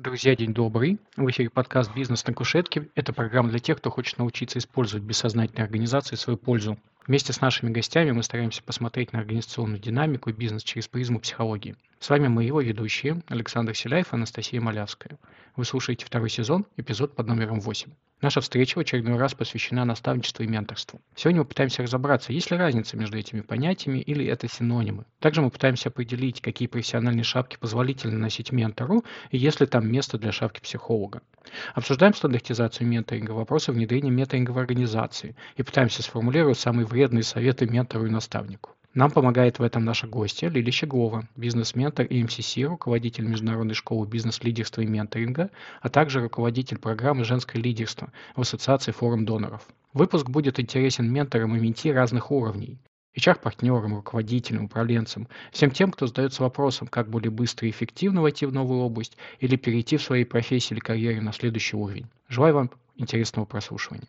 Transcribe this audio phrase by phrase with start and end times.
[0.00, 1.00] Друзья, день добрый.
[1.16, 2.88] В эфире подкаст «Бизнес на кушетке».
[2.94, 6.78] Это программа для тех, кто хочет научиться использовать бессознательные организации в свою пользу.
[7.08, 11.74] Вместе с нашими гостями мы стараемся посмотреть на организационную динамику и бизнес через призму психологии.
[12.00, 15.18] С вами мы его ведущие Александр Селяев и Анастасия Малявская.
[15.56, 17.90] Вы слушаете второй сезон, эпизод под номером 8.
[18.20, 21.00] Наша встреча в очередной раз посвящена наставничеству и менторству.
[21.16, 25.06] Сегодня мы пытаемся разобраться, есть ли разница между этими понятиями или это синонимы.
[25.18, 30.18] Также мы пытаемся определить, какие профессиональные шапки позволительно носить ментору и есть ли там место
[30.18, 31.20] для шапки психолога.
[31.74, 38.06] Обсуждаем стандартизацию менторинга, вопросы внедрения менторинга в организации и пытаемся сформулировать самые вредные советы ментору
[38.06, 38.77] и наставнику.
[38.94, 44.80] Нам помогает в этом наша гостья Лилия Щеглова, бизнес-ментор и МСС, руководитель Международной школы бизнес-лидерства
[44.80, 45.50] и менторинга,
[45.82, 49.68] а также руководитель программы «Женское лидерство» в Ассоциации форум доноров.
[49.92, 52.78] Выпуск будет интересен менторам и менти разных уровней.
[53.16, 58.52] HR-партнерам, руководителям, управленцам, всем тем, кто задается вопросом, как более быстро и эффективно войти в
[58.52, 62.06] новую область или перейти в своей профессии или карьере на следующий уровень.
[62.28, 64.06] Желаю вам интересного прослушивания.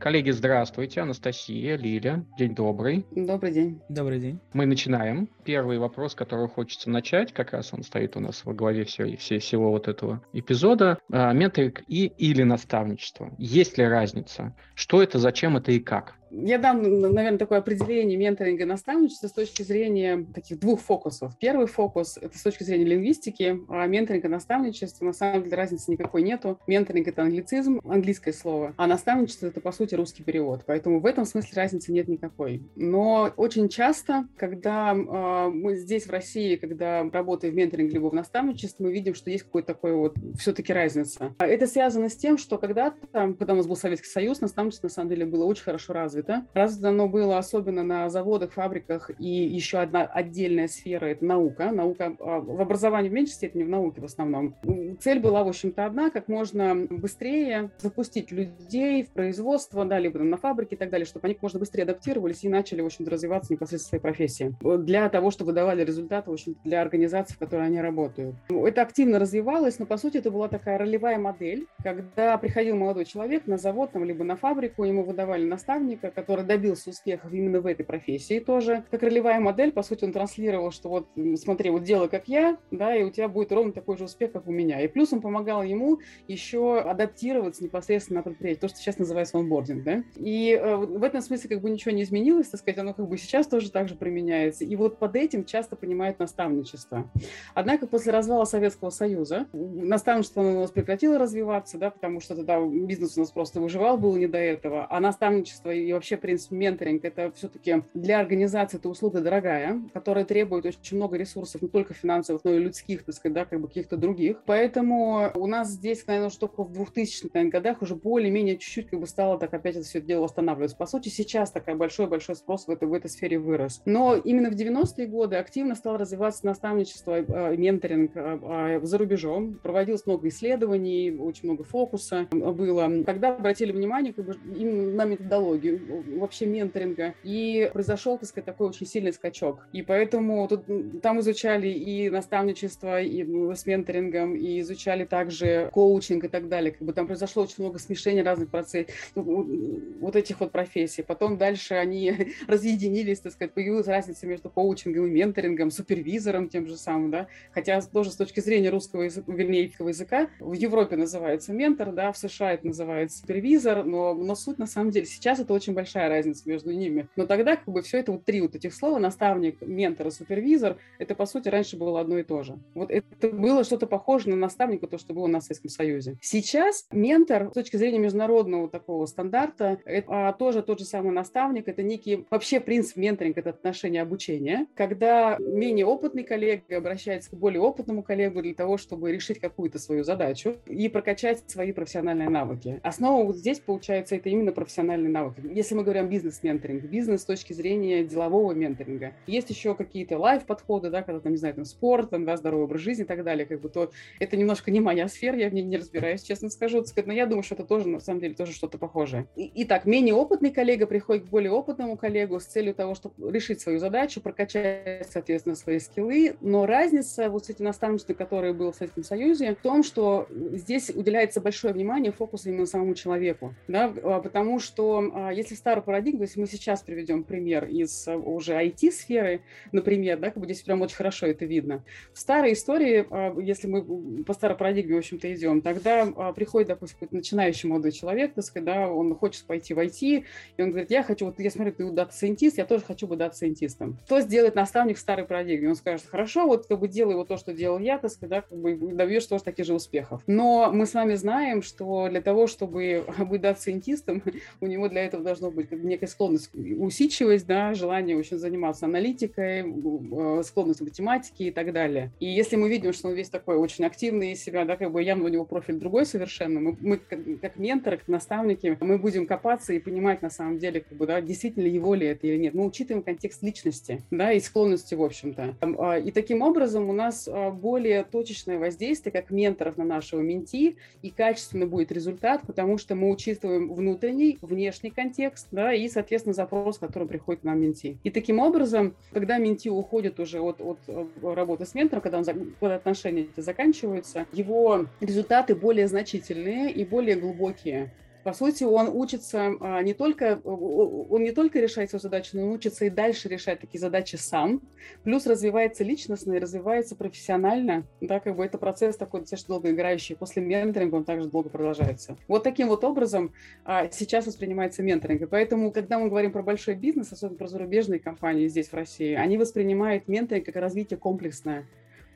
[0.00, 1.00] Коллеги, здравствуйте.
[1.00, 2.24] Анастасия, Лиля.
[2.38, 3.04] День добрый.
[3.10, 3.80] Добрый день.
[3.88, 4.38] Добрый день.
[4.52, 5.28] Мы начинаем.
[5.44, 9.40] Первый вопрос, который хочется начать, как раз он стоит у нас во главе все, все,
[9.40, 10.98] всего вот этого эпизода.
[11.10, 13.34] А, менторинг и или наставничество.
[13.38, 14.54] Есть ли разница?
[14.76, 16.14] Что это, зачем это и как?
[16.30, 21.36] Я дам, наверное, такое определение менторинга и наставничества с точки зрения таких двух фокусов.
[21.38, 25.90] Первый фокус– это с точки зрения лингвистики, а менторинг и наставничество, на самом деле, разницы
[25.90, 26.58] никакой нету.
[26.66, 30.64] Менторинг– это англицизм, английское слово, а наставничество– это, по сути, русский перевод.
[30.66, 32.62] Поэтому в этом смысле разницы нет никакой.
[32.76, 38.14] Но очень часто, когда э, мы здесь, в России, когда работаем в менторинге либо в
[38.14, 41.34] наставничестве, мы видим, что есть какой-то такой вот все-таки разница.
[41.38, 45.10] Это связано с тем, что когда-то, когда у нас был Советский Союз, наставничество, на самом
[45.10, 46.46] деле, было очень хорошо развито развито.
[46.54, 51.70] Развито оно было особенно на заводах, фабриках, и еще одна отдельная сфера– это наука.
[51.70, 54.54] Наука а, в образовании в меньшей степени, в науке в основном.
[55.00, 60.36] Цель была, в общем-то, одна– как можно быстрее запустить людей в производство, да, либо на
[60.36, 63.52] фабрике и так далее, чтобы они как можно быстрее адаптировались и начали, в общем-то, развиваться
[63.52, 64.54] непосредственно в своей профессии.
[64.78, 68.34] Для того, чтобы давали результаты, в общем для организаций, в которой они работают.
[68.48, 73.46] Это активно развивалось, но, по сути, это была такая ролевая модель, когда приходил молодой человек
[73.46, 77.84] на завод, там, либо на фабрику, ему выдавали наставника, который добился успехов именно в этой
[77.84, 78.84] профессии тоже.
[78.90, 82.94] Как ролевая модель, по сути, он транслировал, что вот смотри, вот делай как я, да,
[82.94, 84.80] и у тебя будет ровно такой же успех, как у меня.
[84.80, 89.84] И плюс он помогал ему еще адаптироваться непосредственно на предприятие, то, что сейчас называется онбординг,
[89.84, 90.02] да.
[90.16, 93.16] И э, в этом смысле как бы ничего не изменилось, так сказать, оно как бы
[93.18, 94.64] сейчас тоже так же применяется.
[94.64, 97.10] И вот под этим часто понимают наставничество.
[97.54, 103.16] Однако после развала Советского Союза наставничество у нас прекратило развиваться, да, потому что тогда бизнес
[103.16, 107.30] у нас просто выживал, было не до этого, а наставничество и вообще принцип менторинг, это
[107.34, 112.52] все-таки для организации это услуга дорогая, которая требует очень много ресурсов, не только финансовых, но
[112.52, 114.42] и людских, так сказать, да, как бы каких-то других.
[114.46, 119.06] Поэтому у нас здесь, наверное, что только в 2000-х годах уже более-менее чуть-чуть как бы
[119.06, 120.76] стало так опять это все дело восстанавливаться.
[120.76, 123.82] По сути, сейчас такой большой-большой спрос в этой, в этой сфере вырос.
[123.84, 129.54] Но именно в 90-е годы активно стало развиваться наставничество, э, менторинг э, за рубежом.
[129.62, 133.02] Проводилось много исследований, очень много фокуса было.
[133.04, 137.14] Когда обратили внимание как бы, именно на методологию, вообще менторинга.
[137.22, 139.66] И произошел, так сказать, такой очень сильный скачок.
[139.72, 140.64] И поэтому тут,
[141.02, 146.72] там изучали и наставничество, и с менторингом, и изучали также коучинг и так далее.
[146.72, 151.02] Как бы там произошло очень много смешения разных процессов, ну, вот этих вот профессий.
[151.02, 152.14] Потом дальше они
[152.46, 157.28] разъединились, так сказать, появилась разница между коучингом и менторингом, супервизором тем же самым, да.
[157.52, 162.18] Хотя тоже с точки зрения русского языка, вернее, языка, в Европе называется ментор, да, в
[162.18, 166.48] США это называется супервизор, но, но суть на самом деле сейчас это очень большая разница
[166.48, 167.08] между ними.
[167.14, 170.76] Но тогда как бы все это вот три вот этих слова, наставник, ментор и супервизор,
[170.98, 172.58] это по сути раньше было одно и то же.
[172.74, 176.16] Вот это было что-то похоже на наставника, то, что было на Советском Союзе.
[176.20, 181.68] Сейчас ментор с точки зрения международного такого стандарта, это а, тоже тот же самый наставник,
[181.68, 187.60] это некий вообще принцип менторинга, это отношение обучения, когда менее опытный коллега обращается к более
[187.60, 192.80] опытному коллегу для того, чтобы решить какую-то свою задачу и прокачать свои профессиональные навыки.
[192.82, 195.42] Основа вот здесь, получается, это именно профессиональные навыки.
[195.52, 199.12] Если мы говорим бизнес-менторинг, бизнес с точки зрения делового менторинга.
[199.26, 202.80] Есть еще какие-то лайф-подходы, да, когда там, не знаю, там спорт, там, да, здоровый образ
[202.80, 205.62] жизни и так далее, как бы то это немножко не моя сфера, я в ней
[205.62, 208.78] не разбираюсь, честно скажу, но я думаю, что это тоже, на самом деле, тоже что-то
[208.78, 209.26] похожее.
[209.36, 213.60] И, итак, менее опытный коллега приходит к более опытному коллегу с целью того, чтобы решить
[213.60, 218.76] свою задачу, прокачать, соответственно, свои скиллы, но разница вот с этим наставничеством, которое было в
[218.76, 224.20] Советском Союзе, в том, что здесь уделяется большое внимание, фокус именно самому человеку, да, а,
[224.20, 229.42] потому что а, если старую парадигму, если мы сейчас приведем пример из э, уже IT-сферы,
[229.72, 231.84] например, да, как бы здесь прям очень хорошо это видно.
[232.12, 237.08] В старой истории, э, если мы по старой парадигме, в общем-то, идем, тогда приходит, допустим,
[237.10, 240.24] начинающий молодой человек, так сказать, да, он хочет пойти в IT,
[240.56, 243.18] и он говорит, я хочу, вот я смотрю, ты data scientist, я тоже хочу быть
[243.18, 243.98] data scientist ом.
[244.06, 245.68] Что сделает наставник в старой парадигме?
[245.68, 248.42] Он скажет, хорошо, вот как бы делай вот то, что делал я, так сказать, да,
[248.42, 250.22] как бы добьешься тоже таких же успехов.
[250.26, 254.22] Но мы с вами знаем, что для того, чтобы быть data scientist ом,
[254.60, 260.42] у него для этого должно быть некая склонность, усидчивость, да, желание очень заниматься аналитикой, э,
[260.44, 262.10] склонность к математике и так далее.
[262.20, 265.02] И если мы видим, что он весь такой очень активный из себя, да, как бы
[265.02, 269.26] явно у него профиль другой совершенно, мы, мы как, как менторы, как наставники, мы будем
[269.26, 272.54] копаться и понимать на самом деле, как бы, да, действительно его ли это или нет.
[272.54, 275.56] Мы учитываем контекст личности, да, и склонности, в общем-то.
[275.60, 280.76] А, и таким образом у нас а, более точечное воздействие как менторов на нашего менти,
[281.02, 286.78] и качественно будет результат, потому что мы учитываем внутренний, внешний контекст, да, и, соответственно, запрос,
[286.78, 287.98] который приходит к нам менти.
[288.04, 292.24] И таким образом, когда менти уходит уже от, от э, работы с ментором, когда, он,
[292.24, 297.92] когда отношения эти заканчиваются, его результаты более значительные и более глубокие.
[298.28, 302.52] По сути, он учится а, не только, он не только решает свою задачу, но он
[302.52, 304.60] учится и дальше решать такие задачи сам,
[305.02, 310.42] плюс развивается личностно и развивается профессионально, да, как бы это процесс такой достаточно долгоиграющий, после
[310.42, 312.18] менторинга он также долго продолжается.
[312.28, 313.32] Вот таким вот образом
[313.64, 317.98] а, сейчас воспринимается менторинг, и поэтому, когда мы говорим про большой бизнес, особенно про зарубежные
[317.98, 321.64] компании здесь, в России, они воспринимают менторинг как развитие комплексное,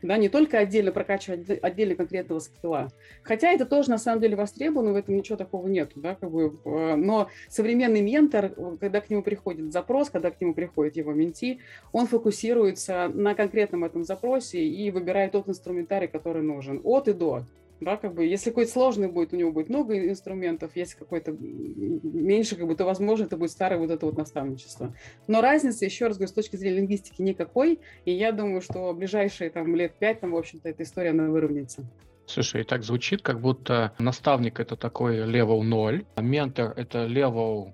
[0.02, 2.88] да, не только отдельно прокачивать отдельно конкретного скилла.
[3.22, 6.58] Хотя это тоже на самом деле востребовано, в этом ничего такого нет, да, как бы,
[6.64, 11.60] э, но современный ментор, когда к нему приходит запрос, когда к нему приходит его менти,
[11.92, 17.44] он фокусируется на конкретном этом запросе и выбирает тот инструментарий, который нужен, от и до.
[17.82, 22.54] Да, как бы, если какой-то сложный будет, у него будет много инструментов, если какой-то меньше,
[22.54, 24.94] как бы, то, возможно, это будет старое вот это вот наставничество.
[25.26, 29.50] Но разницы, еще раз говорю, с точки зрения лингвистики никакой, и я думаю, что ближайшие
[29.50, 31.84] там, лет пять, там, в общем-то, эта история, она выровняется.
[32.26, 37.72] Слушай, и так звучит, как будто наставник это такой level 0, а ментор это level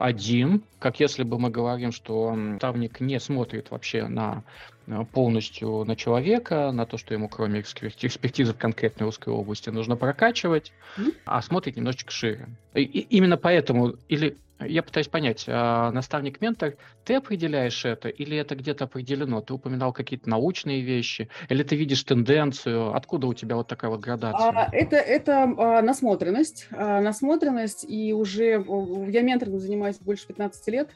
[0.00, 4.73] один, как если бы мы говорим, что наставник не смотрит вообще на Э,
[5.12, 10.72] полностью на человека, на то, что ему кроме экспертизы в конкретной узкой области нужно прокачивать,
[10.98, 11.14] mm-hmm.
[11.24, 12.48] а смотрит немножечко шире.
[12.74, 18.54] И, и именно поэтому, или я пытаюсь понять, а, наставник-ментор, ты определяешь это, или это
[18.54, 19.40] где-то определено?
[19.40, 22.94] Ты упоминал какие-то научные вещи, или ты видишь тенденцию?
[22.94, 24.50] Откуда у тебя вот такая вот градация?
[24.50, 28.64] А, это это а, насмотренность, а, насмотренность, и уже
[29.08, 30.90] я ментором занимаюсь больше 15 лет,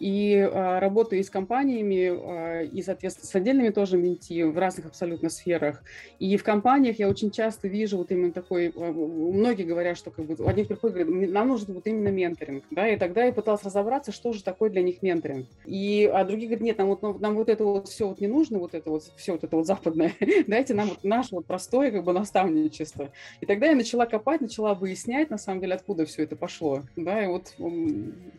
[0.00, 4.86] и а, работаю и с компаниями, а, и, соответственно, с отдельными тоже менти в разных
[4.86, 5.82] абсолютно сферах.
[6.18, 10.24] И в компаниях я очень часто вижу вот именно такой, а, многие говорят, что как
[10.24, 13.62] бы один приходит и говорит, нам нужен вот именно менторинг, да, и тогда я пыталась
[13.62, 15.46] разобраться, что же такое для них менторинг.
[15.66, 18.58] И, а другие говорят, нет, нам вот, нам вот это вот все вот не нужно,
[18.58, 20.14] вот это вот, все вот это вот западное,
[20.46, 23.10] дайте нам вот наше вот простое как бы наставничество.
[23.42, 27.22] И тогда я начала копать, начала выяснять, на самом деле, откуда все это пошло, да,
[27.22, 27.54] и вот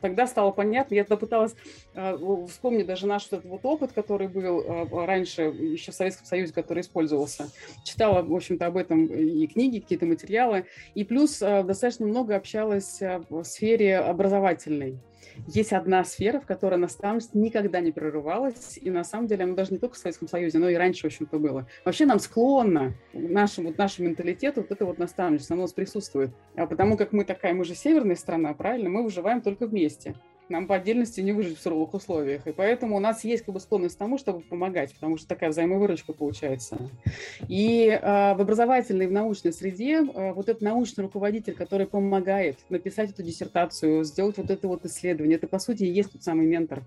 [0.02, 1.58] тогда стало понятно, я тогда пыталась раз
[1.96, 6.54] а, вспомнить даже наш вот, вот опыт, который был а, раньше еще в Советском Союзе,
[6.54, 7.50] который использовался.
[7.84, 10.66] Читала, в общем-то, об этом и книги, какие-то материалы.
[10.96, 13.00] И плюс а, достаточно много общалась
[13.30, 15.00] в сфере образовательной.
[15.48, 19.72] Есть одна сфера, в которой наставничество никогда не прерывалось, и на самом деле оно даже
[19.72, 21.68] не только в Советском Союзе, но и раньше, в общем-то, было.
[21.86, 26.32] Вообще нам склонно, нашему, вот нашему менталитету, вот это вот наставничество, оно у нас присутствует.
[26.56, 28.90] А потому как мы такая, мы же северная страна, правильно?
[28.90, 30.16] Мы выживаем только вместе
[30.52, 32.46] нам по отдельности не выжить в суровых условиях.
[32.46, 35.50] И поэтому у нас есть как бы склонность к тому, чтобы помогать, потому что такая
[35.50, 36.78] взаимовыручка получается.
[37.48, 38.00] И э,
[38.36, 44.04] в образовательной, в научной среде э, вот этот научный руководитель, который помогает написать эту диссертацию,
[44.04, 46.84] сделать вот это вот исследование, это, по сути, и есть тот самый ментор.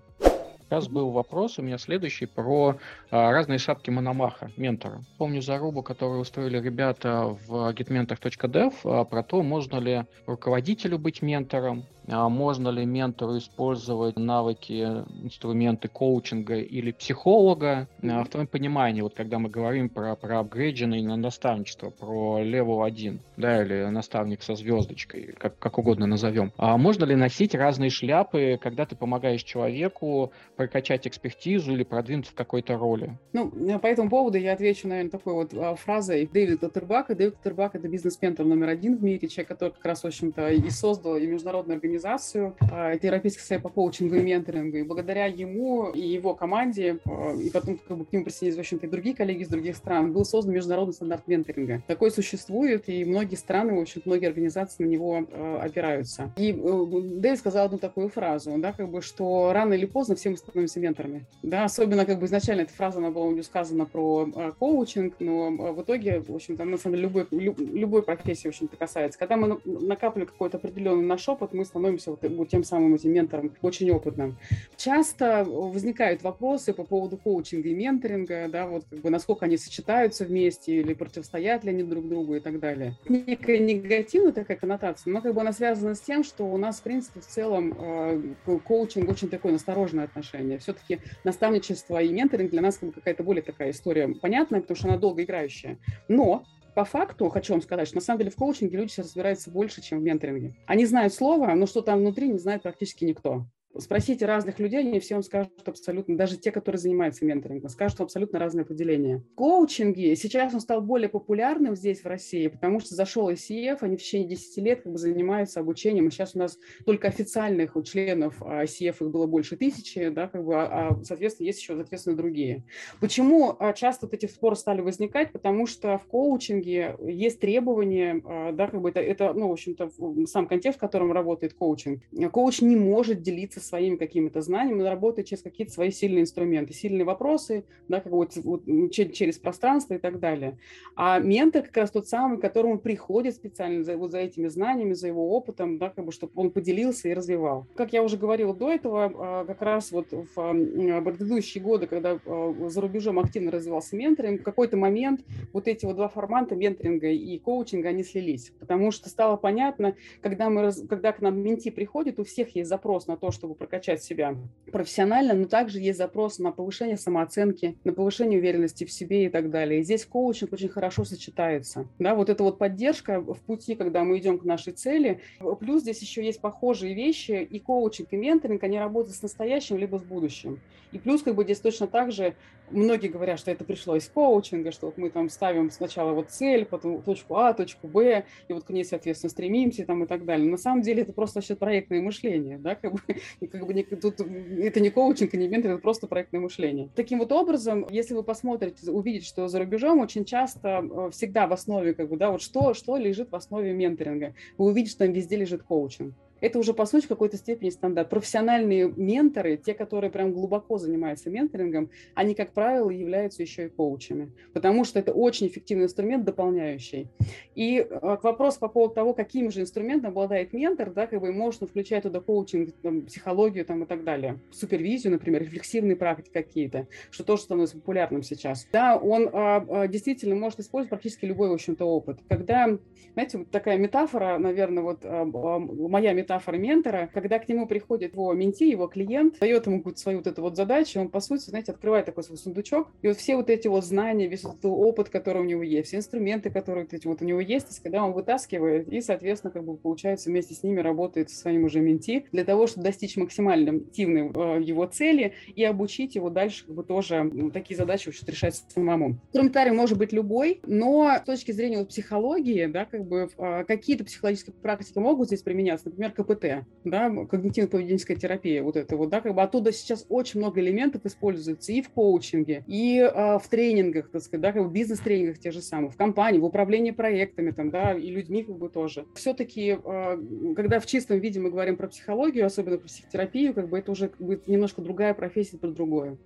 [0.67, 2.77] Сейчас был вопрос у меня следующий про
[3.11, 5.03] а, разные шапки Мономаха, ментора.
[5.19, 11.85] Помню зарубу, которую устроили ребята в gitmentor.dev, а, про то, можно ли руководителю быть ментором,
[12.07, 17.87] можно ли ментору использовать навыки, инструменты коучинга или психолога?
[18.03, 22.85] А в твоем понимании, вот когда мы говорим про, про апгрейдженное на наставничество, про level
[22.85, 27.89] 1, да, или наставник со звездочкой, как, как угодно назовем, а можно ли носить разные
[27.89, 33.17] шляпы, когда ты помогаешь человеку прокачать экспертизу или продвинуться в какой-то роли?
[33.33, 37.15] Ну, по этому поводу я отвечу, наверное, такой вот фразой Дэвида Тербака.
[37.15, 40.69] Дэвид Тербак— это бизнес-ментор номер один в мире, человек, который как раз, в общем-то, и
[40.69, 45.89] создал и международную организацию организацию, а, Европейский совет по коучингу и менторингу, и благодаря ему
[45.89, 49.15] и его команде, а, и потом как бы, к нему присоединились, в общем-то, и другие
[49.15, 51.81] коллеги из других стран, был создан международный стандарт менторинга.
[51.87, 55.25] Такой существует, и многие страны, в общем многие организации на него
[55.61, 56.31] опираются.
[56.37, 56.85] И э,
[57.19, 60.79] Дэвид сказал одну такую фразу, да, как бы, что рано или поздно все мы становимся
[60.79, 61.25] менторами.
[61.43, 64.27] Да, особенно, как бы, изначально эта фраза, она была у него сказана про
[64.59, 69.17] коучинг, но в итоге, в общем-то, на самом деле, любой, любой профессии, в общем-то, касается.
[69.17, 73.53] Когда мы накапливаем какой-то определенный наш опыт, мы становимся вот, вот тем самым этим ментором
[73.61, 74.37] очень опытным.
[74.77, 80.25] Часто возникают вопросы по поводу коучинга и менторинга, да, вот как бы насколько они сочетаются
[80.25, 82.97] вместе или противостоят ли они друг другу и так далее.
[83.07, 86.83] Некая негативная такая коннотация, но как бы она связана с тем, что у нас, в
[86.83, 90.57] принципе, в целом э, коучинг очень такое настороженное отношение.
[90.59, 94.87] Все-таки наставничество и менторинг для нас как бы какая-то более такая история понятная, потому что
[94.87, 95.77] она долгоиграющая.
[96.07, 99.49] Но по факту хочу вам сказать, что на самом деле в коучинге люди сейчас разбираются
[99.49, 100.55] больше, чем в менторинге.
[100.67, 103.45] Они знают слово, но что там внутри не знает практически никто.
[103.77, 108.39] Спросите разных людей, они все вам скажут абсолютно, даже те, которые занимаются менторингом, скажут абсолютно
[108.39, 109.17] разные определения.
[109.33, 113.97] В коучинге сейчас он стал более популярным здесь, в России, потому что зашел ICF, они
[113.97, 117.83] в течение 10 лет как бы занимаются обучением, и сейчас у нас только официальных у
[117.83, 122.15] членов ICF их было больше тысячи, да, как бы, а, а соответственно, есть еще, соответственно,
[122.15, 122.63] другие.
[122.99, 125.31] Почему а, часто вот эти споры стали возникать?
[125.31, 129.91] Потому что в коучинге есть требования, а, да, как бы это, это ну, в общем-то,
[130.27, 132.01] сам контекст, в котором работает коучинг.
[132.31, 137.05] Коуч не может делиться своими какими-то знаниями, он работает через какие-то свои сильные инструменты, сильные
[137.05, 140.57] вопросы, да, как вот, вот, через пространство и так далее.
[140.95, 145.07] А ментор как раз тот самый, которому приходит специально за, вот за этими знаниями, за
[145.07, 147.65] его опытом, да, как бы, чтобы он поделился и развивал.
[147.75, 152.69] Как я уже говорила до этого, а, как раз вот в предыдущие годы, когда а,
[152.69, 155.21] за рубежом активно развивался менторинг, в какой-то момент
[155.53, 160.49] вот эти вот два формата менторинга и коучинга, они слились, потому что стало понятно, когда,
[160.49, 164.35] мы, когда к нам менти приходит, у всех есть запрос на то, чтобы прокачать себя
[164.71, 169.49] профессионально, но также есть запрос на повышение самооценки, на повышение уверенности в себе и так
[169.49, 169.79] далее.
[169.79, 171.87] И здесь коучинг очень хорошо сочетается.
[171.99, 175.21] Да, вот эта вот поддержка в пути, когда мы идем к нашей цели.
[175.59, 179.97] Плюс здесь еще есть похожие вещи, и коучинг, и менторинг, они работают с настоящим либо
[179.97, 180.59] с будущим.
[180.91, 182.35] И плюс как бы здесь точно так же
[182.71, 186.65] многие говорят, что это пришло из коучинга, что вот мы там ставим сначала вот цель,
[186.65, 190.49] потом точку А, точку Б, и вот к ней, соответственно, стремимся там и так далее.
[190.49, 192.99] На самом деле это просто вообще проектное мышление, да, как бы,
[193.47, 196.89] как бы не, тут, это не коучинг, не ментор, это просто проектное мышление.
[196.95, 201.53] Таким вот образом, если вы посмотрите, увидите, что за рубежом очень часто э, всегда в
[201.53, 205.13] основе, как бы, да, вот что, что лежит в основе менторинга, вы увидите, что там
[205.13, 208.09] везде лежит коучинг это уже, по сути, в какой-то степени стандарт.
[208.09, 214.31] Профессиональные менторы, те, которые прям глубоко занимаются менторингом, они, как правило, являются еще и коучами,
[214.53, 217.07] потому что это очень эффективный инструмент, дополняющий.
[217.55, 221.67] И к вопросу по поводу того, каким же инструментом обладает ментор, да, как бы можно
[221.67, 227.23] включать туда коучинг, там, психологию там, и так далее, супервизию, например, рефлексивные практики какие-то, что
[227.23, 228.67] тоже становится популярным сейчас.
[228.71, 232.19] Да, он а, а, действительно может использовать практически любой, в общем-то, опыт.
[232.27, 232.77] Когда,
[233.13, 237.67] знаете, вот такая метафора, наверное, вот а, а, моя метафора, метафора ментора, когда к нему
[237.67, 241.49] приходит его менти, его клиент, дает ему свою вот эту вот задачу, он, по сути,
[241.49, 245.09] знаете, открывает такой свой сундучок, и вот все вот эти вот знания, весь этот опыт,
[245.09, 248.13] который у него есть, все инструменты, которые вот эти вот у него есть, когда он
[248.13, 252.43] вытаскивает, и, соответственно, как бы получается вместе с ними работает со своим уже менти для
[252.43, 257.23] того, чтобы достичь максимально активной э, его цели и обучить его дальше как бы тоже
[257.23, 259.17] ну, такие задачи вообще решать самому.
[259.27, 264.05] Инструментарий может быть любой, но с точки зрения вот психологии, да, как бы э, какие-то
[264.05, 269.35] психологические практики могут здесь применяться, например, КПТ, да, когнитивно-поведенческая терапия, вот это вот, да, как
[269.35, 274.21] бы оттуда сейчас очень много элементов используется и в коучинге, и э, в тренингах, так
[274.21, 277.93] сказать, да, как бы бизнес-тренингах те же самые, в компании, в управлении проектами, там, да,
[277.93, 279.05] и людьми как бы тоже.
[279.15, 280.17] Все-таки, э,
[280.55, 284.11] когда в чистом виде мы говорим про психологию, особенно про психотерапию, как бы это уже
[284.19, 286.17] будет немножко другая профессия про другое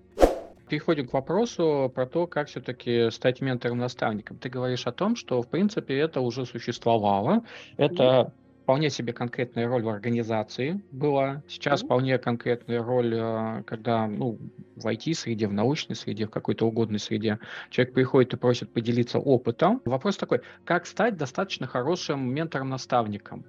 [0.70, 4.38] переходим к вопросу про то, как все-таки стать ментором-наставником.
[4.38, 7.44] Ты говоришь о том, что, в принципе, это уже существовало.
[7.76, 8.32] Это
[8.70, 11.42] вполне себе конкретная роль в организации была.
[11.48, 11.86] Сейчас mm-hmm.
[11.86, 14.38] вполне конкретная роль, э, когда ну,
[14.76, 17.40] в IT-среде, в научной среде, в какой-то угодной среде
[17.72, 19.82] человек приходит и просит поделиться опытом.
[19.86, 23.44] Вопрос такой, как стать достаточно хорошим ментором-наставником?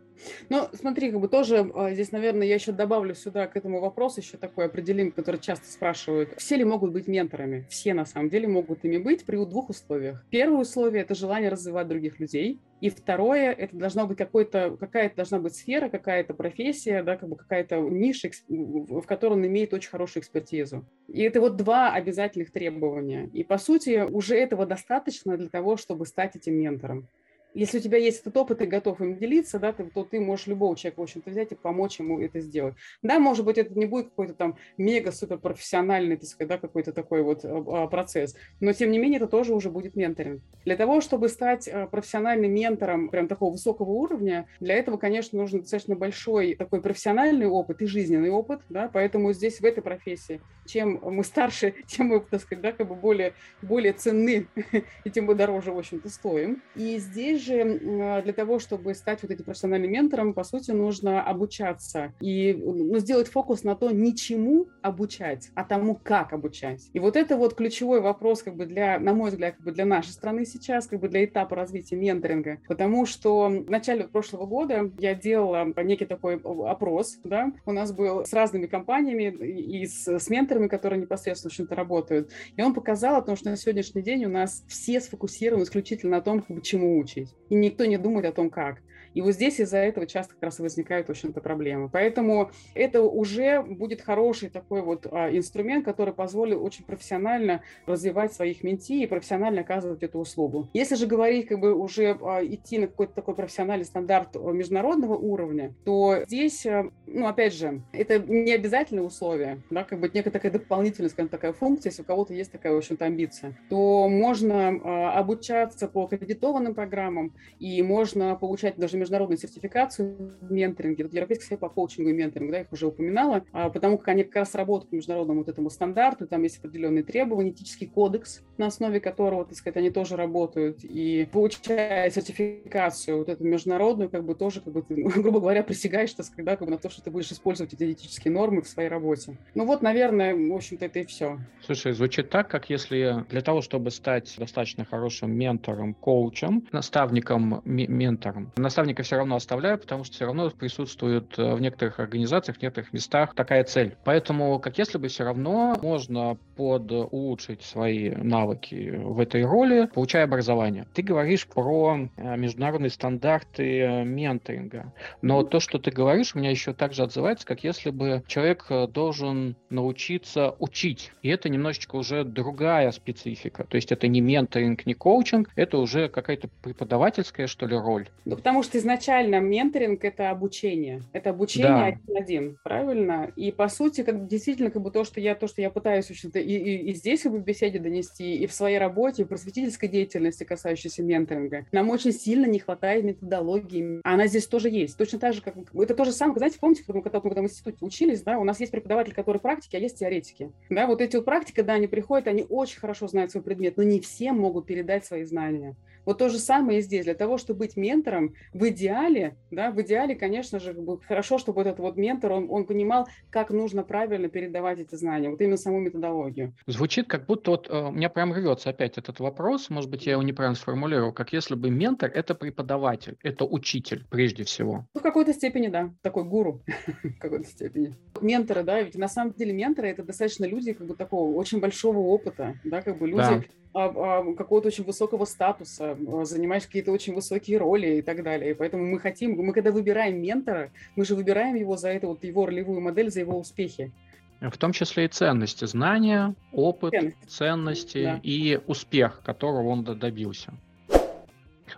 [0.48, 4.20] Ну, смотри, как бы тоже а, здесь, наверное, я еще добавлю сюда к этому вопросу
[4.20, 6.34] еще такое определение, которое часто спрашивают.
[6.36, 7.66] Все ли могут быть менторами?
[7.68, 10.24] Все, на самом деле, могут ими быть при двух условиях.
[10.30, 12.60] Первое условие– это желание развивать других людей.
[12.80, 17.36] И второе, это должна быть какой-то, какая-то должна быть сфера, какая-то профессия, да, как бы
[17.36, 20.86] какая-то ниша, в которой он имеет очень хорошую экспертизу.
[21.08, 23.28] И это вот два обязательных требования.
[23.34, 27.08] И, по сути, уже этого достаточно для того, чтобы стать этим ментором.
[27.54, 30.46] Если у тебя есть этот опыт и готов им делиться, да, ты, то ты можешь
[30.46, 32.74] любого человека, в общем-то, взять и помочь ему это сделать.
[33.02, 37.22] Да, может быть, это не будет какой-то там мега-супер профессиональный, так сказать, да, какой-то такой
[37.22, 40.42] вот а, процесс, но, тем не менее, это тоже уже будет менторинг.
[40.64, 45.60] Для того, чтобы стать а, профессиональным ментором прям такого высокого уровня, для этого, конечно, нужен
[45.60, 51.00] достаточно большой такой профессиональный опыт и жизненный опыт, да, поэтому здесь в этой профессии, чем
[51.02, 54.46] мы старше, тем мы, так сказать, да, как бы более, более ценны
[55.04, 56.62] и тем мы дороже, в общем-то, стоим.
[56.76, 62.12] И здесь же для того, чтобы стать вот этим профессиональным ментором, по сути, нужно обучаться.
[62.20, 66.88] И ну, сделать фокус на то, не чему обучать, а тому, как обучать.
[66.92, 69.84] И вот это вот ключевой вопрос, как бы для, на мой взгляд, как бы для
[69.84, 74.90] нашей страны сейчас, как бы для этапа развития менторинга, потому что в начале прошлого года
[74.98, 80.28] я делала некий такой опрос, да, у нас был с разными компаниями и с, с
[80.30, 84.24] менторами, которые непосредственно, в общем-то, работают, и он показал о том, что на сегодняшний день
[84.24, 88.26] у нас все сфокусированы исключительно на том, как бы, чему учить и никто не думает
[88.26, 88.78] о том, как.
[89.14, 91.88] И вот здесь из-за этого часто как раз возникают, в общем-то, проблемы.
[91.88, 98.62] Поэтому это уже будет хороший такой вот а, инструмент, который позволит очень профессионально развивать своих
[98.62, 100.68] менти и профессионально оказывать эту услугу.
[100.72, 105.74] Если же говорить, как бы уже а, идти на какой-то такой профессиональный стандарт международного уровня,
[105.84, 110.52] то здесь, а, ну, опять же, это не обязательное условие, да, как бы некая такая
[110.52, 115.18] дополнительная, скажем, такая функция, если у кого-то есть такая, в общем-то, амбиция, то можно а,
[115.18, 121.04] обучаться по аккредитованным программам и можно получать даже международную сертификацию в менторинге.
[121.04, 124.08] Вот Европейский совет по коучингу и менторингу, да, я их уже упоминала, а, потому как
[124.08, 128.42] они как раз работают по международному вот этому стандарту, там есть определенные требования, этический кодекс,
[128.58, 130.84] на основе которого, так сказать, они тоже работают.
[130.84, 136.12] И получая сертификацию вот эту международную, как бы тоже, как бы ты, грубо говоря, присягаешь,
[136.12, 138.68] так сказать, да, как бы на то, что ты будешь использовать эти этические нормы в
[138.68, 139.36] своей работе.
[139.54, 141.38] Ну вот, наверное, в общем-то, это и все.
[141.64, 148.52] Слушай, звучит так, как если для того, чтобы стать достаточно хорошим ментором, коучем, наставником, ментором,
[148.90, 152.92] наставника все равно оставляю, потому что все равно присутствует э, в некоторых организациях, в некоторых
[152.92, 153.96] местах такая цель.
[154.04, 160.24] Поэтому, как если бы все равно можно под улучшить свои навыки в этой роли, получая
[160.24, 160.86] образование.
[160.94, 164.92] Ты говоришь про э, международные стандарты э, менторинга,
[165.22, 169.56] но то, что ты говоришь, у меня еще также отзывается, как если бы человек должен
[169.70, 171.12] научиться учить.
[171.22, 173.64] И это немножечко уже другая специфика.
[173.64, 178.08] То есть это не менторинг, не коучинг, это уже какая-то преподавательская, что ли, роль.
[178.24, 181.02] Ну, потому что изначально менторинг– это обучение.
[181.12, 183.32] Это обучение один-один, правильно?
[183.36, 186.10] И, по сути, как действительно, как бы то, что я, то, что я пытаюсь, в
[186.10, 189.24] общем-то, и, и, и здесь как бы в беседе донести, и в своей работе, и
[189.24, 194.00] в просветительской деятельности, касающейся менторинга, нам очень сильно не хватает методологии.
[194.02, 194.96] Она здесь тоже есть.
[194.96, 195.54] Точно так же, как...
[195.74, 198.44] Это то же самое, знаете, помните, когда мы, когда мы в институте учились, да, у
[198.44, 200.50] нас есть преподаватели, которые практики, а есть теоретики.
[200.68, 203.82] Да, вот эти вот практики, да, они приходят, они очень хорошо знают свой предмет, но
[203.82, 205.76] не все могут передать свои знания.
[206.04, 207.04] Вот то же самое и здесь.
[207.04, 211.78] Для того, чтобы быть ментором, в идеале, да, в идеале, конечно же, хорошо, чтобы этот
[211.78, 216.54] вот ментор, он, он понимал, как нужно правильно передавать эти знания, вот именно саму методологию.
[216.66, 220.12] Звучит как будто вот э, у меня прям рвется опять этот вопрос, может быть, я
[220.12, 224.86] его неправильно сформулировал, как если бы ментор– это преподаватель, это учитель прежде всего.
[224.94, 226.62] Ну, в какой-то степени, да, такой гуру
[227.02, 227.94] в какой-то степени.
[228.20, 231.98] Менторы, да, ведь на самом деле менторы– это достаточно люди как бы такого очень большого
[231.98, 237.98] опыта, да, как бы люди, какого-то очень высокого статуса, а, занимаешь какие-то очень высокие роли
[237.98, 238.50] и так далее.
[238.50, 242.24] И поэтому мы хотим, мы когда выбираем ментора, мы же выбираем его за эту вот
[242.24, 243.92] его ролевую модель, за его успехи.
[244.40, 248.20] В том числе и ценности, знания, опыт, ценности, ценности да.
[248.22, 250.54] и успех, которого он добился.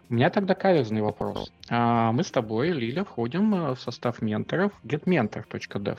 [0.09, 1.53] У меня тогда каверзный вопрос.
[1.69, 5.99] А, мы с тобой, Лиля, входим э, в состав менторов getmentor.dev.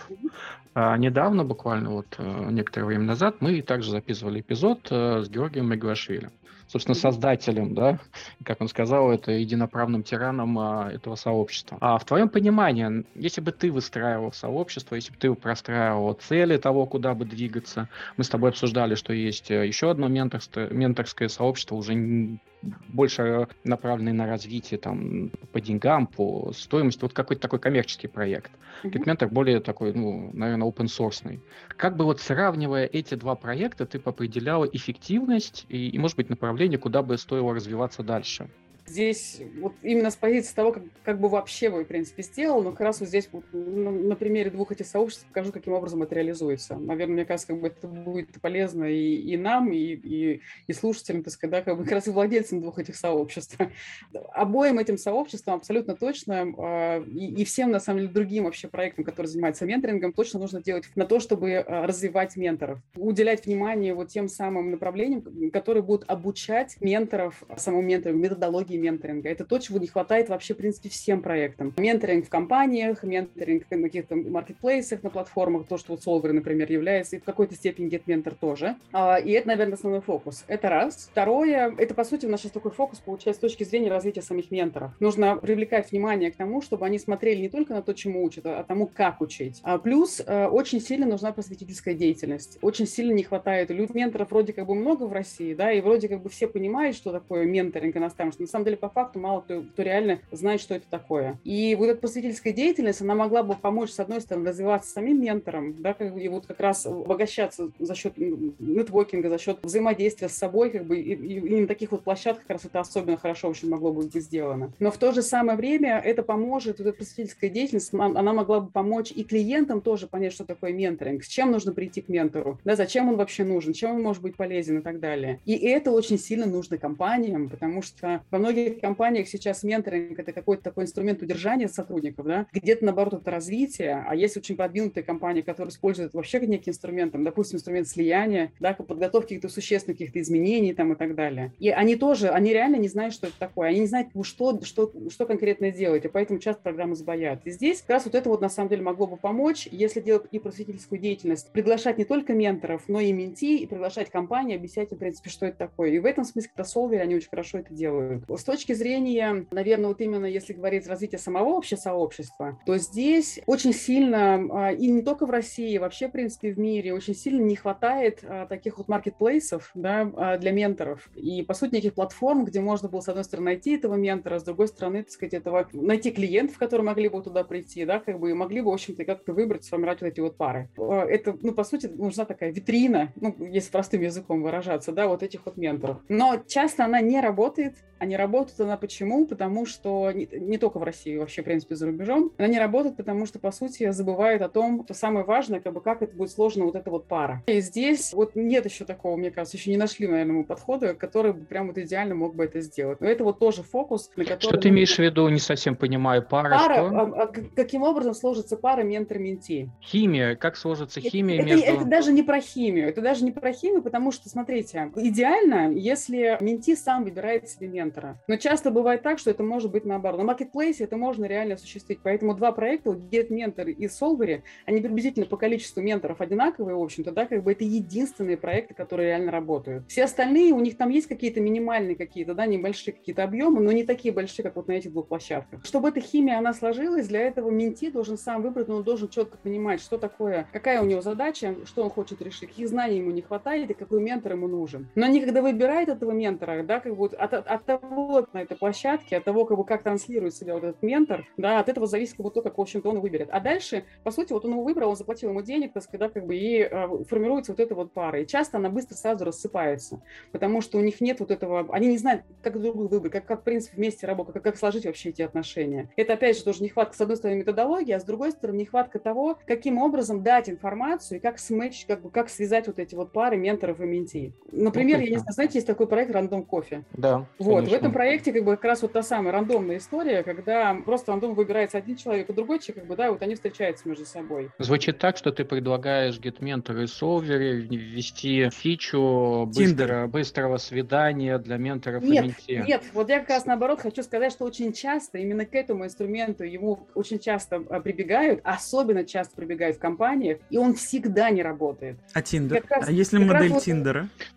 [0.73, 5.69] А, недавно, буквально вот э, некоторое время назад, мы также записывали эпизод э, с Георгием
[5.69, 6.31] Мегвашвили
[6.73, 7.99] собственно, создателем, да,
[8.43, 11.77] как он сказал, это единоправным тираном а, этого сообщества.
[11.81, 16.87] А в твоем понимании, если бы ты выстраивал сообщество, если бы ты простраивал цели того,
[16.87, 22.39] куда бы двигаться, мы с тобой обсуждали, что есть еще одно менторское, менторское сообщество, уже
[22.87, 28.51] больше направленное на развитие там по деньгам, по стоимости, вот какой-то такой коммерческий проект.
[28.83, 29.03] Mm-hmm.
[29.05, 31.41] Ментор более такой, ну, наверное, open source.
[31.77, 36.79] Как бы вот сравнивая эти два проекта, ты определяла эффективность и, и, может быть, направление,
[36.79, 38.49] куда бы стоило развиваться дальше?
[38.85, 42.71] Здесь вот именно с позиции того, как, как бы вообще бы, в принципе, сделал, но
[42.71, 46.15] как раз вот здесь вот на, на примере двух этих сообществ покажу, каким образом это
[46.15, 46.75] реализуется.
[46.75, 51.23] Наверное, мне кажется, как бы это будет полезно и, и нам, и, и, и слушателям,
[51.23, 53.57] так сказать, да, как бы как раз и владельцам двух этих сообществ.
[54.33, 59.05] Обоим этим сообществам абсолютно точно, э, и, и всем, на самом деле, другим вообще проектам,
[59.05, 64.09] которые занимаются менторингом, точно нужно делать на то, чтобы э, развивать менторов, уделять внимание вот
[64.09, 69.29] тем самым направлениям, которые будут обучать менторов самому ментору, методологии методологии менторинга.
[69.29, 71.73] Это то, чего не хватает вообще, в принципе, всем проектам.
[71.77, 77.15] Менторинг в компаниях, менторинг на каких-то маркетплейсах, на платформах, то, что вот Solver, например, является,
[77.15, 78.75] и в какой-то степени GetMentor тоже.
[78.91, 80.43] А, и это, наверное, основной фокус.
[80.47, 81.09] Это раз.
[81.11, 84.51] Второе, это, по сути, у нас сейчас такой фокус получается с точки зрения развития самих
[84.51, 84.91] менторов.
[84.99, 88.63] Нужно привлекать внимание к тому, чтобы они смотрели не только на то, чему учат, а
[88.63, 89.59] тому, как учить.
[89.63, 92.57] А плюс э, очень сильно нужна просветительская деятельность.
[92.61, 93.69] Очень сильно не хватает.
[93.69, 96.95] Люд менторов вроде как бы много в России, да, и вроде как бы все понимают,
[96.95, 98.43] что такое менторинг и наставничество.
[98.43, 101.39] На самом деле, по факту, мало кто, кто реально знает, что это такое.
[101.43, 105.81] И вот эта просветительская деятельность, она могла бы помочь, с одной стороны, развиваться самим ментором,
[105.81, 110.69] да, как, и вот как раз обогащаться за счет нетворкинга, за счет взаимодействия с собой,
[110.69, 113.69] как бы, и, и, и на таких вот площадках как раз это особенно хорошо очень
[113.69, 114.71] могло бы быть сделано.
[114.79, 118.69] Но в то же самое время это поможет, вот эта просветительская деятельность, она могла бы
[118.69, 122.75] помочь и клиентам тоже понять, что такое менторинг, с чем нужно прийти к ментору, да,
[122.75, 125.39] зачем он вообще нужен, чем он может быть полезен и так далее.
[125.45, 130.63] И это очень сильно нужно компаниям, потому что во многих компаниях сейчас менторинг– это какой-то
[130.63, 135.71] такой инструмент удержания сотрудников, да, где-то, наоборот, это развитие, а есть очень продвинутые компании, которые
[135.71, 140.93] используют вообще некий инструмент, там, допустим, инструмент слияния, да, подготовки каких-то существенных каких-то изменений там
[140.93, 141.53] и так далее.
[141.59, 144.91] И они тоже, они реально не знают, что это такое, они не знают, что, что,
[145.09, 147.41] что конкретно делать, и поэтому часто программы сбоят.
[147.45, 150.25] И здесь как раз вот это вот на самом деле могло бы помочь, если делать
[150.31, 154.97] и просветительскую деятельность, приглашать не только менторов, но и менти, и приглашать компании, объяснять им,
[154.97, 155.89] в принципе, что это такое.
[155.91, 158.25] И в этом смысле, Solver, они очень хорошо это делают.
[158.43, 163.71] С точки зрения, наверное, вот именно если говорить развития самого вообще сообщества, то здесь очень
[163.71, 167.55] сильно, а, и не только в России, вообще, в принципе, в мире, очень сильно не
[167.55, 171.09] хватает а, таких вот маркетплейсов да, а, для менторов.
[171.15, 174.43] И, по сути, неких платформ, где можно было, с одной стороны, найти этого ментора, с
[174.43, 178.31] другой стороны, так сказать, этого, найти клиентов, которые могли бы туда прийти, да, как бы,
[178.31, 180.69] и могли бы, в общем-то, как-то выбрать, сформировать вот эти вот пары.
[180.75, 185.45] Это, ну, по сути, нужна такая витрина, ну, если простым языком выражаться, да, вот этих
[185.45, 186.01] вот менторов.
[186.09, 189.25] Но часто она не работает, не работает она почему?
[189.25, 192.97] Потому что не, не только в России, вообще, в принципе, за рубежом, она не работает,
[192.97, 196.31] потому что, по сути, забывает о том, что самое важное, как бы, как это будет
[196.31, 197.43] сложно вот эта вот пара.
[197.47, 201.33] И здесь вот нет еще такого, мне кажется, еще не нашли, наверное, мы подхода, который
[201.33, 203.01] бы прям вот идеально мог бы это сделать.
[203.01, 204.49] Но это вот тоже фокус, на который...
[204.49, 206.87] Что ты имеешь в виду, не совсем понимаю, пара, пара что?
[206.87, 209.69] А, а, каким образом сложится пара ментор-менти?
[209.81, 211.65] Химия, как сложится химия это, между...
[211.65, 215.71] Это, это даже не про химию, это даже не про химию, потому что, смотрите, идеально,
[215.71, 217.92] если менти сам выбирает себе ментора.
[218.27, 220.19] Но часто бывает так, что это может быть наоборот.
[220.19, 221.99] На маркетплейсе это можно реально осуществить.
[222.03, 227.11] Поэтому два проекта, Get Mentor и Solvery, они приблизительно по количеству менторов одинаковые, в общем-то,
[227.11, 229.87] да, как бы это единственные проекты, которые реально работают.
[229.87, 233.83] Все остальные, у них там есть какие-то минимальные какие-то, да, небольшие какие-то объемы, но не
[233.83, 235.65] такие большие, как вот на этих двух площадках.
[235.65, 239.37] Чтобы эта химия, она сложилась, для этого менти должен сам выбрать, но он должен четко
[239.37, 243.21] понимать, что такое, какая у него задача, что он хочет решить, каких знаний ему не
[243.21, 244.87] хватает и какой ментор ему нужен.
[244.95, 249.17] Но они, когда выбирают этого ментора, да, как бы от, от того на этой площадке,
[249.17, 252.25] от того, как бы, как транслирует себя вот этот ментор, да, от этого зависит как
[252.25, 253.29] бы то, как, в общем-то, он выберет.
[253.31, 256.09] А дальше, по сути, вот он его выбрал, он заплатил ему денег, так сказать, да,
[256.09, 258.21] как бы, и э, формируется вот эта вот пара.
[258.21, 261.97] И часто она быстро сразу рассыпается, потому что у них нет вот этого, они не
[261.97, 265.09] знают, как друг друга выбрать, как, как в принципе, вместе работать, как, как сложить вообще
[265.09, 265.89] эти отношения.
[265.95, 269.37] Это, опять же, тоже нехватка, с одной стороны, методологии, а с другой стороны, нехватка того,
[269.45, 273.37] каким образом дать информацию и как смэч, как бы, как связать вот эти вот пары
[273.37, 274.33] менторов и менти.
[274.51, 276.83] Например, я не знаю, знаете, есть такой проект «Рандом кофе».
[276.93, 277.77] Да, Вот, конечно.
[277.77, 281.33] в этом проекте как бы как раз вот та самая рандомная история, когда просто рандом
[281.33, 284.49] выбирается один человек, а другой человек, как бы, да, вот они встречаются между собой.
[284.59, 292.03] Звучит так, что ты предлагаешь GetMentor и Solvery ввести фичу быстро, быстрого свидания для менторов
[292.03, 292.67] нет, и менти.
[292.67, 296.43] Нет, вот я как раз наоборот хочу сказать, что очень часто именно к этому инструменту
[296.43, 301.97] ему очень часто а, прибегают, особенно часто прибегают в компаниях, и он всегда не работает.
[302.13, 302.63] А Tinder?
[302.69, 303.63] А если модель вот...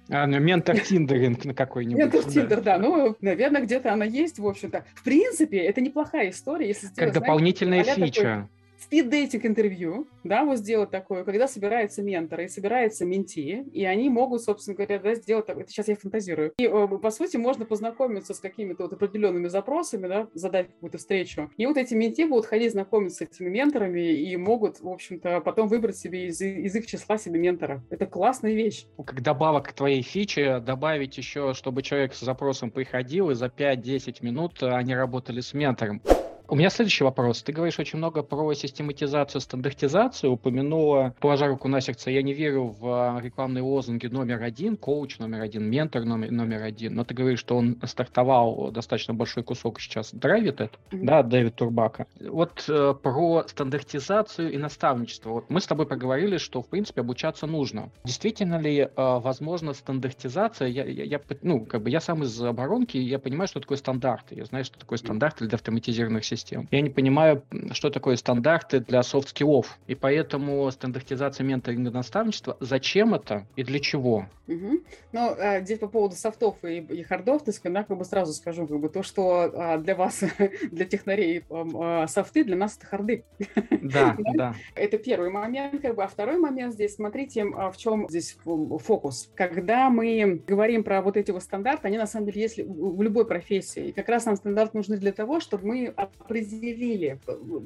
[0.08, 1.98] А, ну, ментор Тиндеринг на какой-нибудь.
[1.98, 2.78] Ментор Tinder, да.
[2.78, 4.84] Ну, наверное, где-то она есть, в общем-то.
[4.94, 10.58] В принципе, это неплохая история, если сделать, Как дополнительная знаете, фича спид-дейтинг интервью, да, вот
[10.58, 15.48] сделать такое, когда собираются менторы и собираются менти, и они могут, собственно говоря, да, сделать,
[15.48, 16.52] это сейчас я фантазирую.
[16.58, 21.50] И, э, по сути, можно познакомиться с какими-то вот определенными запросами, да, задать какую-то встречу.
[21.56, 25.68] И вот эти менти будут ходить знакомиться с этими менторами и могут, в общем-то, потом
[25.68, 27.82] выбрать себе из, из их числа себе ментора.
[27.90, 28.86] Это классная вещь.
[29.04, 34.18] Как добавок к твоей фиче, добавить еще, чтобы человек с запросом приходил, и за 5-10
[34.22, 36.02] минут они работали с ментором.
[36.48, 37.42] У меня следующий вопрос.
[37.42, 40.30] Ты говоришь очень много про систематизацию, стандартизацию.
[40.30, 45.18] Упомянула, положа руку на сердце, я не верю в а, рекламные лозунги номер один, коуч
[45.18, 46.94] номер один, ментор номер, номер один.
[46.94, 51.04] Но ты говоришь, что он стартовал достаточно большой кусок сейчас драйвит это, mm-hmm.
[51.04, 52.06] да, Дэвид Турбака.
[52.20, 55.30] Вот э, про стандартизацию и наставничество.
[55.30, 57.90] Вот мы с тобой проговорили, что, в принципе, обучаться нужно.
[58.04, 60.68] Действительно ли э, возможно стандартизация?
[60.68, 64.36] Я, я, я, ну, как бы я сам из оборонки, я понимаю, что такое стандарты.
[64.36, 66.68] Я знаю, что такое стандарты для автоматизированных систем систем.
[66.70, 69.78] Я не понимаю, что такое стандарты для soft skill ов.
[69.86, 74.26] И поэтому стандартизация менторинга наставничества, зачем это и для чего?
[74.48, 74.80] Угу.
[75.12, 78.32] Ну, а, здесь по поводу софтов и, и хардов, то есть, я как бы сразу
[78.32, 80.22] скажу, как бы то, что а, для вас,
[80.70, 83.24] для технарей а, софты, для нас это харды.
[83.86, 84.54] Да, да.
[84.74, 89.30] Это первый момент, как бы, а второй момент здесь, смотрите, в чем здесь фокус.
[89.34, 93.26] Когда мы говорим про вот эти вот стандарты, они на самом деле есть в любой
[93.26, 93.88] профессии.
[93.88, 95.94] И как раз нам стандарт нужны для того, чтобы мы
[96.26, 97.18] определили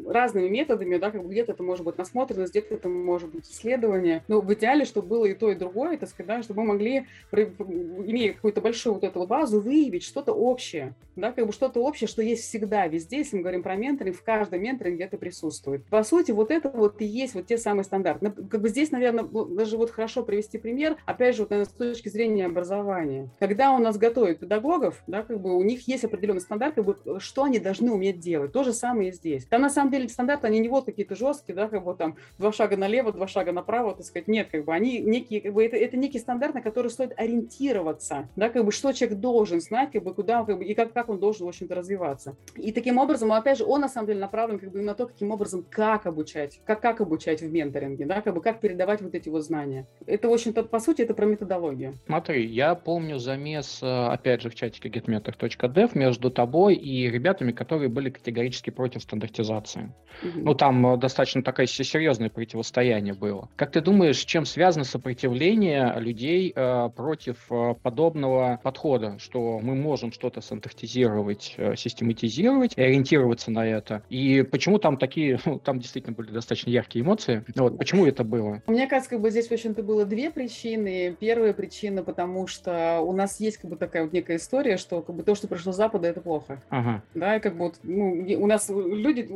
[0.06, 4.22] разными методами, да, как бы где-то это может быть насмотренность, где-то это может быть исследование,
[4.28, 7.06] но в идеале, чтобы было и то, и другое, так сказать, да, чтобы мы могли,
[7.32, 12.22] имея какую-то большую вот эту базу, выявить что-то общее, да, как бы что-то общее, что
[12.22, 15.84] есть всегда, везде, если мы говорим про менторинг, в каждом менторинге это присутствует.
[15.86, 18.30] По сути, вот это вот и есть вот те самые стандарты.
[18.30, 22.08] Как бы здесь, наверное, даже вот хорошо привести пример, опять же, вот, наверное, с точки
[22.08, 23.30] зрения образования.
[23.38, 26.96] Когда у нас готовят педагогов, да, как бы у них есть определенный стандарт, как бы,
[27.18, 28.49] что они должны уметь делать.
[28.52, 29.46] То же самое и здесь.
[29.46, 32.52] Там, на самом деле, стандарты, они не вот какие-то жесткие, да, как бы там два
[32.52, 35.76] шага налево, два шага направо, так сказать, нет, как бы они некие, как бы это,
[35.76, 40.02] это некий стандарт, на который стоит ориентироваться, да, как бы что человек должен знать, как
[40.02, 42.36] бы куда, как бы, и как, как он должен, в общем-то, развиваться.
[42.56, 45.30] И таким образом, опять же, он на самом деле направлен как бы на то, каким
[45.30, 49.28] образом, как обучать, как, как обучать в менторинге, да, как бы как передавать вот эти
[49.28, 49.86] вот знания.
[50.06, 51.98] Это, в общем-то, по сути, это про методологию.
[52.06, 57.88] Смотри, я помню замес, э, опять же, в чатике getmentor.dev между тобой и ребятами, которые
[57.88, 59.92] были категорически против стандартизации.
[60.22, 60.42] Mm-hmm.
[60.42, 63.48] Ну, там э, достаточно такое серьезное противостояние было.
[63.56, 70.12] Как ты думаешь, чем связано сопротивление людей э, против э, подобного подхода, что мы можем
[70.12, 74.02] что-то стандартизировать, э, систематизировать и ориентироваться на это?
[74.10, 77.44] И почему там такие, ну, там действительно были достаточно яркие эмоции.
[77.54, 78.62] Вот, почему это было?
[78.66, 81.16] Мне кажется, как бы здесь, в общем-то, было две причины.
[81.18, 85.14] Первая причина, потому что у нас есть как бы такая вот некая история, что как
[85.14, 86.60] бы то, что пришло с Запада, это плохо.
[86.68, 87.02] Ага.
[87.14, 89.28] Да, и как бы вот, ну, у нас люди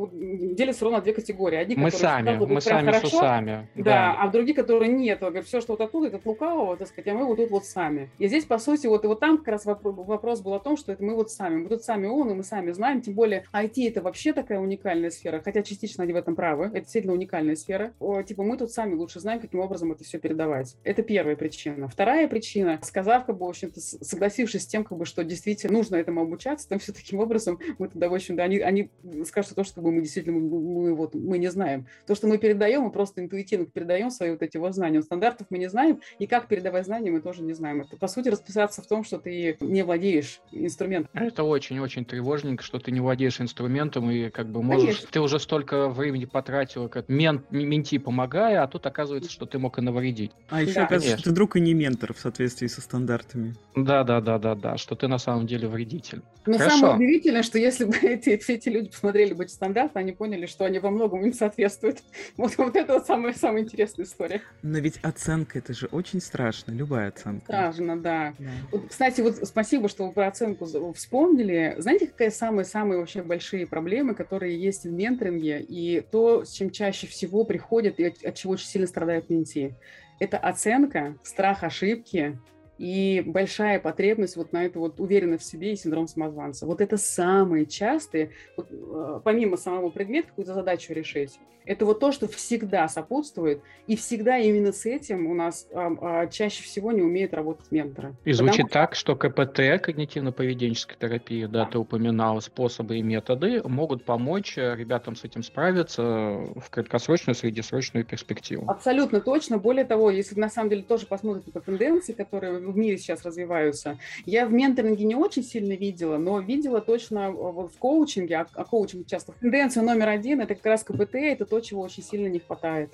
[0.55, 1.57] делятся ровно на две категории.
[1.57, 3.67] Одни, мы сами, мы сами хорошо, с усами.
[3.75, 5.19] Да, да, а другие, которые нет.
[5.19, 7.65] Говорят, все, что вот оттуда, это от лукавого, так сказать, а мы вот тут вот
[7.65, 8.09] сами.
[8.17, 10.91] И здесь, по сути, вот, и вот там как раз вопрос был о том, что
[10.91, 11.57] это мы вот сами.
[11.57, 13.01] Мы тут сами умные, мы сами знаем.
[13.01, 16.65] Тем более IT это вообще такая уникальная сфера, хотя частично они в этом правы.
[16.65, 17.93] Это действительно уникальная сфера.
[17.99, 20.77] О, типа мы тут сами лучше знаем, каким образом это все передавать.
[20.83, 21.87] Это первая причина.
[21.87, 25.95] Вторая причина, сказав, как бы, в общем-то, согласившись с тем, как бы, что действительно нужно
[25.95, 28.84] этому обучаться, там все таким образом мы тогда, в общем-то, они, они
[29.25, 31.87] скажут то, что мы действительно мы, мы, вот, мы не знаем.
[32.07, 35.01] То, что мы передаем, мы просто интуитивно передаем свои вот эти вот знания.
[35.01, 37.81] Стандартов мы не знаем, и как передавать знания мы тоже не знаем.
[37.81, 41.09] Это, по сути, расписаться в том, что ты не владеешь инструментом.
[41.13, 44.85] Это очень-очень тревожненько, что ты не владеешь инструментом, и как бы можешь...
[44.85, 45.09] Конечно.
[45.11, 49.77] Ты уже столько времени потратил, как мент, менти помогая, а тут оказывается, что ты мог
[49.77, 50.31] и навредить.
[50.49, 50.85] А еще да.
[50.85, 53.55] оказывается, что ты вдруг и не ментор в соответствии со стандартами.
[53.75, 56.21] Да-да-да-да-да, что ты на самом деле вредитель.
[56.45, 56.77] Но Хорошо.
[56.77, 60.65] самое удивительное, что если бы эти, все эти люди посмотрели бы стандарт, они поняли, что
[60.65, 61.99] они во многом им соответствуют.
[62.37, 64.41] Вот, вот это вот самая, самая интересная история.
[64.61, 67.45] Но ведь оценка, это же очень страшно, любая оценка.
[67.45, 68.33] Страшно, да.
[68.37, 68.51] да.
[68.71, 71.75] Вот, кстати, вот спасибо, что вы про оценку вспомнили.
[71.77, 77.07] Знаете, какая самые-самые вообще большие проблемы, которые есть в менторинге, и то, с чем чаще
[77.07, 79.75] всего приходят, и от, от чего очень сильно страдают менти?
[80.19, 82.39] Это оценка, страх ошибки,
[82.77, 86.65] и большая потребность вот на эту вот уверенность в себе и синдром самозванца.
[86.65, 92.11] Вот это самые частые, вот, э, помимо самого предмета, какую-то задачу решить, это вот то,
[92.11, 97.01] что всегда сопутствует, и всегда именно с этим у нас а, а, чаще всего не
[97.01, 98.15] умеют работать менторы.
[98.23, 98.85] И звучит Потому...
[98.85, 105.15] так, что КПТ, когнитивно-поведенческая терапия, да, ты упоминал, способы и методы могут помочь э, ребятам
[105.15, 108.69] с этим справиться в краткосрочную, среднесрочную перспективу.
[108.69, 109.57] Абсолютно точно.
[109.57, 113.97] Более того, если на самом деле тоже посмотрите по тенденции, которые в мире сейчас развиваются,
[114.25, 119.07] я в менторинге не очень сильно видела, но видела точно в коучинге, а, а коучинг
[119.07, 119.33] часто.
[119.39, 122.91] Тенденция номер один– это как раз КПТ, это то, чего очень сильно не хватает.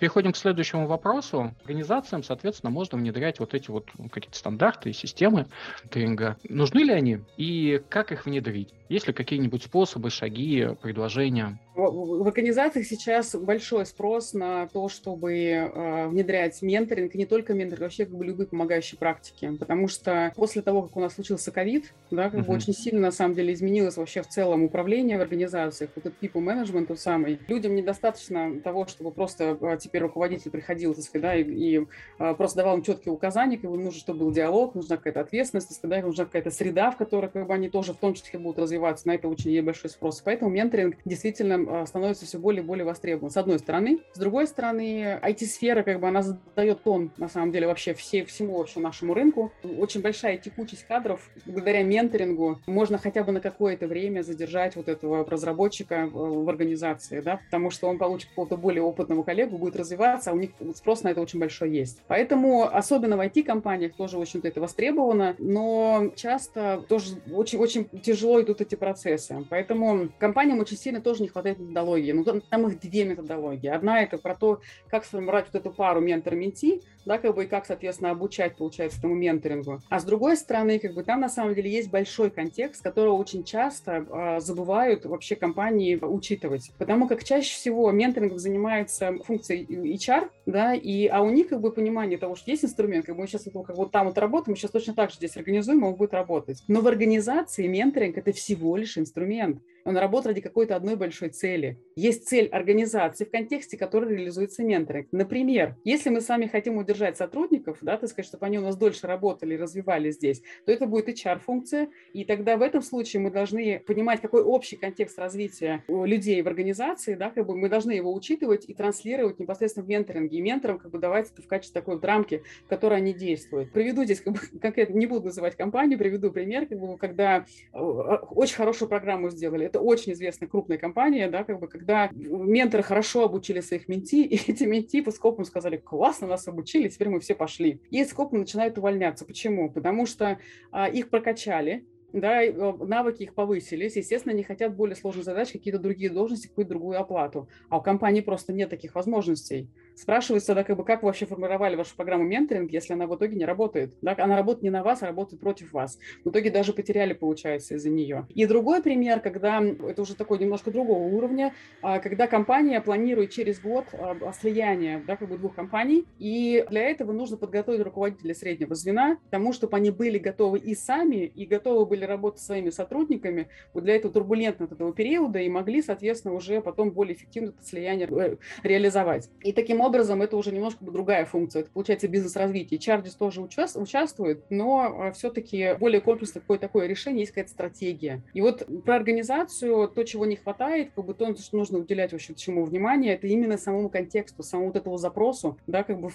[0.00, 1.54] Переходим к следующему вопросу.
[1.60, 5.46] Организациям, соответственно, можно внедрять вот эти вот какие-то стандарты и системы
[5.90, 6.38] тренинга.
[6.48, 8.72] Нужны ли они и как их внедрить?
[8.90, 11.60] Есть ли какие-нибудь способы, шаги, предложения?
[11.76, 17.82] В организациях сейчас большой спрос на то, чтобы э, внедрять менторинг, и не только менторинг,
[17.82, 21.94] вообще как бы любые помогающие практики, потому что после того, как у нас случился ковид,
[22.10, 22.46] да, как uh-huh.
[22.46, 26.20] бы очень сильно на самом деле изменилось вообще в целом управление в организациях, вот этот
[26.20, 27.38] people management тот самый.
[27.46, 31.86] Людям недостаточно того, чтобы просто э, теперь руководитель приходил, так сказать, да, и, и
[32.34, 35.78] просто давал им четкие указания, как бы нужно, чтобы был диалог, нужна какая-то ответственность, так
[35.78, 38.58] сказать, да, нужна какая-то среда, в которой как бы они тоже в том числе будут
[38.58, 40.20] развиваться, на это очень есть большой спрос.
[40.24, 43.30] Поэтому менторинг действительно а, становится все более и более востребован.
[43.30, 44.00] С одной стороны.
[44.14, 48.58] С другой стороны, IT-сфера, как бы, она задает тон, на самом деле, вообще все, всему
[48.58, 49.52] вообще нашему рынку.
[49.62, 51.30] Очень большая текучесть кадров.
[51.46, 57.40] Благодаря менторингу можно хотя бы на какое-то время задержать вот этого разработчика в организации, да,
[57.44, 61.08] потому что он получит какого-то более опытного коллегу, будет развиваться, а у них спрос на
[61.08, 62.02] это очень большой есть.
[62.06, 68.69] Поэтому, особенно в IT-компаниях, тоже очень это востребовано, но часто тоже очень-очень тяжело идут эти
[68.76, 69.44] процессы.
[69.48, 72.12] Поэтому компаниям очень сильно тоже не хватает методологии.
[72.12, 73.68] Ну, там, там их две методологии.
[73.68, 77.66] Одна это про то, как сформировать вот эту пару ментор-менти, да, как бы и как,
[77.66, 79.80] соответственно, обучать, получается, этому менторингу.
[79.88, 83.44] А с другой стороны, как бы там на самом деле есть большой контекст, которого очень
[83.44, 86.72] часто э, забывают вообще компании учитывать.
[86.78, 91.72] Потому как чаще всего менторинг занимается функцией HR, да, и, а у них как бы
[91.72, 94.52] понимание того, что есть инструмент, как бы мы сейчас вот, как вот там вот работаем,
[94.52, 96.62] мы сейчас точно так же здесь организуем, он будет работать.
[96.68, 99.62] Но в организации менторинг– это всего лишь инструмент.
[99.90, 101.80] Он работает ради какой-то одной большой цели.
[101.96, 105.08] Есть цель организации, в контексте которой реализуется менторинг.
[105.10, 108.76] Например, если мы с вами хотим удержать сотрудников, да, так сказать, чтобы они у нас
[108.76, 113.80] дольше работали, развивались здесь, то это будет HR-функция, и тогда в этом случае мы должны
[113.80, 118.68] понимать, какой общий контекст развития людей в организации, да, как бы мы должны его учитывать
[118.68, 120.38] и транслировать непосредственно в менторинге.
[120.38, 123.72] И менторам как бы давать это в качестве такой вот рамки, в которой они действуют.
[123.72, 127.76] Приведу здесь, как бы, конкретно не буду называть компанию, приведу пример, как бы, когда э,
[127.76, 133.24] очень хорошую программу сделали это очень известная крупная компания, да, как бы, когда менторы хорошо
[133.24, 137.34] обучили своих менти, и эти менти по скопам сказали, классно нас обучили, теперь мы все
[137.34, 137.80] пошли.
[137.90, 139.24] И скопы начинают увольняться.
[139.24, 139.70] Почему?
[139.70, 140.38] Потому что
[140.70, 146.10] а, их прокачали, да, навыки их повысились, естественно, они хотят более сложных задач, какие-то другие
[146.10, 147.48] должности, какую-то другую оплату.
[147.68, 149.68] А у компании просто нет таких возможностей.
[150.00, 153.36] Спрашивается тогда, как бы, как вы вообще формировали вашу программу менторинг, если она в итоге
[153.36, 153.92] не работает?
[154.00, 154.14] Да?
[154.16, 155.98] Она работает не на вас, а работает против вас.
[156.24, 158.26] В итоге даже потеряли, получается, из-за нее.
[158.34, 163.60] И другой пример, когда, это уже такой немножко другого уровня, а, когда компания планирует через
[163.60, 168.74] год а, слияние да, как бы двух компаний, и для этого нужно подготовить руководителя среднего
[168.74, 172.70] звена к тому, чтобы они были готовы и сами, и готовы были работать со своими
[172.70, 177.62] сотрудниками вот для этого турбулентного этого периода и могли, соответственно, уже потом более эффективно это
[177.62, 179.28] слияние э, реализовать.
[179.42, 181.62] И таким образом образом это уже немножко другая функция.
[181.62, 182.78] Это получается бизнес-развитие.
[182.78, 188.22] Чардис тоже участ, участвует, но а, все-таки более комплексное какое такое решение, есть какая-то стратегия.
[188.32, 192.34] И вот про организацию, то, чего не хватает, как бы то, что нужно уделять вообще
[192.34, 196.10] чему внимание, это именно самому контексту, самому вот этому запросу, да, как бы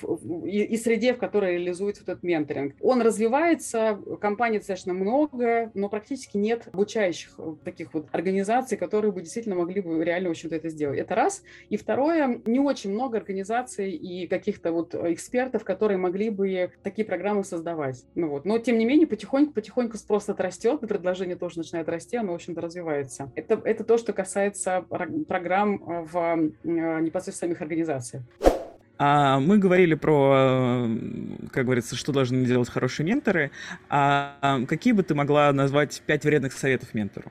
[0.45, 2.75] и, и среде, в которой реализуется вот этот менторинг.
[2.79, 9.21] Он развивается, компаний достаточно много, но практически нет обучающих э, таких вот организаций, которые бы
[9.21, 10.99] действительно могли бы реально, в общем-то, это сделать.
[10.99, 11.43] Это раз.
[11.69, 16.71] И второе, не очень много организаций организаций и каких-то вот э, экспертов, которые могли бы
[16.83, 18.05] такие программы создавать.
[18.15, 18.45] Ну вот.
[18.45, 22.61] Но, тем не менее, потихоньку-потихоньку спрос растет, и предложение тоже начинает расти, оно, в общем-то,
[22.61, 23.31] развивается.
[23.35, 24.85] Это, это то, что касается
[25.27, 28.23] программ э, в э, непосредственно самих организациях.
[28.97, 30.87] А мы говорили про,
[31.51, 33.51] как говорится, что должны делать хорошие менторы.
[33.89, 37.29] А какие бы ты могла назвать пять вредных советов ментору?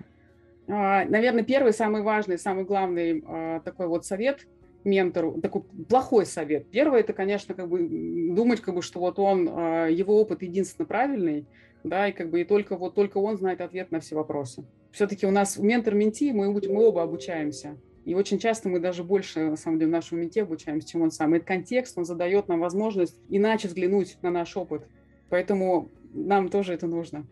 [0.69, 4.47] А, наверное, первый, самый важный, самый главный а, такой вот совет
[4.85, 6.71] ментору, такой плохой совет.
[6.71, 7.89] Первое, это, конечно, как бы
[8.35, 11.47] думать, как бы, что вот он, а, его опыт единственно правильный,
[11.83, 14.65] да, и как бы и только вот только он знает ответ на все вопросы.
[14.93, 17.77] Все-таки у нас ментор-менти, мы, мы оба обучаемся.
[18.05, 21.11] И очень часто мы даже больше, на самом деле, в нашем менте обучаемся, чем он
[21.11, 21.33] сам.
[21.35, 24.87] Этот контекст, он задает нам возможность иначе взглянуть на наш опыт.
[25.31, 27.27] Поэтому нам тоже это нужно.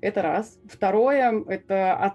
[0.00, 0.58] Это раз.
[0.68, 2.14] Второе– это от,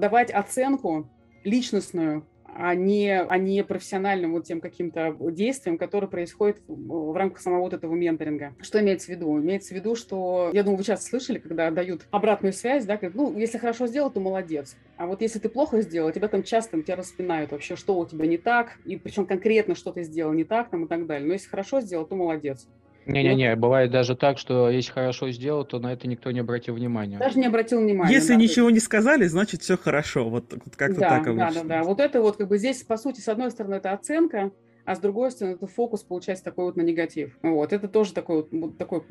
[0.00, 1.10] давать оценку
[1.44, 7.60] личностную а не, а не профессиональным вот тем каким-то действием, которое происходит в рамках самого
[7.60, 8.54] вот этого менторинга.
[8.60, 9.38] Что имеется в виду?
[9.38, 13.14] Имеется в виду, что, я думаю, вы часто слышали, когда дают обратную связь, да, как,
[13.14, 14.76] ну, если хорошо сделал, то молодец.
[14.96, 18.26] А вот если ты плохо сделал, тебя там часто тебя распинают вообще, что у тебя
[18.26, 21.26] не так, и причем конкретно что ты сделал не так, там и так далее.
[21.26, 22.68] Но если хорошо сделал, то молодец.
[23.10, 27.18] Не-не-не, бывает даже так, что если хорошо сделал, то на это никто не обратил внимания.
[27.18, 28.12] Даже не обратил внимания.
[28.12, 30.28] Если да, ничего не сказали, значит все хорошо.
[30.28, 31.50] Вот, вот как-то да, так обычно.
[31.50, 31.82] Да, да, да.
[31.82, 34.52] Вот это вот как бы здесь, по сути, с одной стороны, это оценка,
[34.84, 37.36] а с другой стороны, это фокус получается такой вот на негатив.
[37.42, 39.02] Вот, это тоже такой вот, такой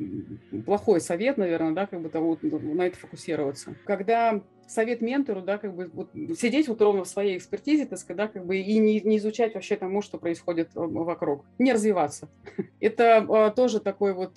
[0.66, 3.76] плохой совет, наверное, да, как бы того, на это фокусироваться.
[3.86, 8.18] Когда совет ментору, да, как бы вот сидеть вот ровно в своей экспертизе, так сказать,
[8.18, 11.46] да, как бы и не, не изучать вообще тому, что происходит э, вокруг.
[11.58, 12.30] Не развиваться.
[12.80, 14.34] Это а, тоже такой вот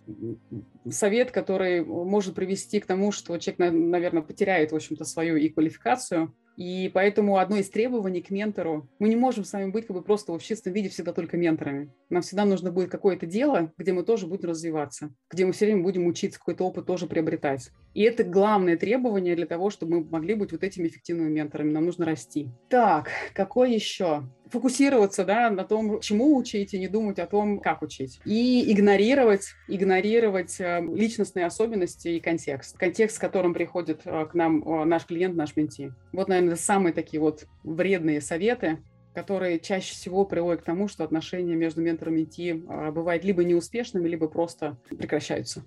[0.91, 6.33] совет, который может привести к тому, что человек, наверное, потеряет, в общем-то, свою и квалификацию,
[6.57, 10.03] и поэтому одно из требований к ментору, мы не можем с вами быть как бы
[10.03, 11.91] просто в чистом виде всегда только менторами.
[12.11, 15.83] Нам всегда нужно будет какое-то дело, где мы тоже будем развиваться, где мы все время
[15.83, 17.71] будем учиться, какой-то опыт тоже приобретать.
[17.95, 21.73] И это главное требование для того, чтобы мы могли быть вот этими эффективными менторами.
[21.73, 22.49] Нам нужно расти.
[22.69, 24.25] Так, какой еще?
[24.53, 28.21] Фокусироваться да, на том, чему учить, и не думать о том, как учить.
[28.25, 32.77] И игнорировать, игнорировать э, личностные особенности и контекст.
[32.77, 35.93] Контекст, с которым приходит э, к нам э, наш клиент, наш менти.
[36.13, 38.79] Вот, наверное, самые такие вот вредные советы,
[39.15, 42.53] которые чаще всего приводят к тому, что отношения между ментором и менти
[42.93, 45.65] бывают либо неуспешными, либо просто прекращаются.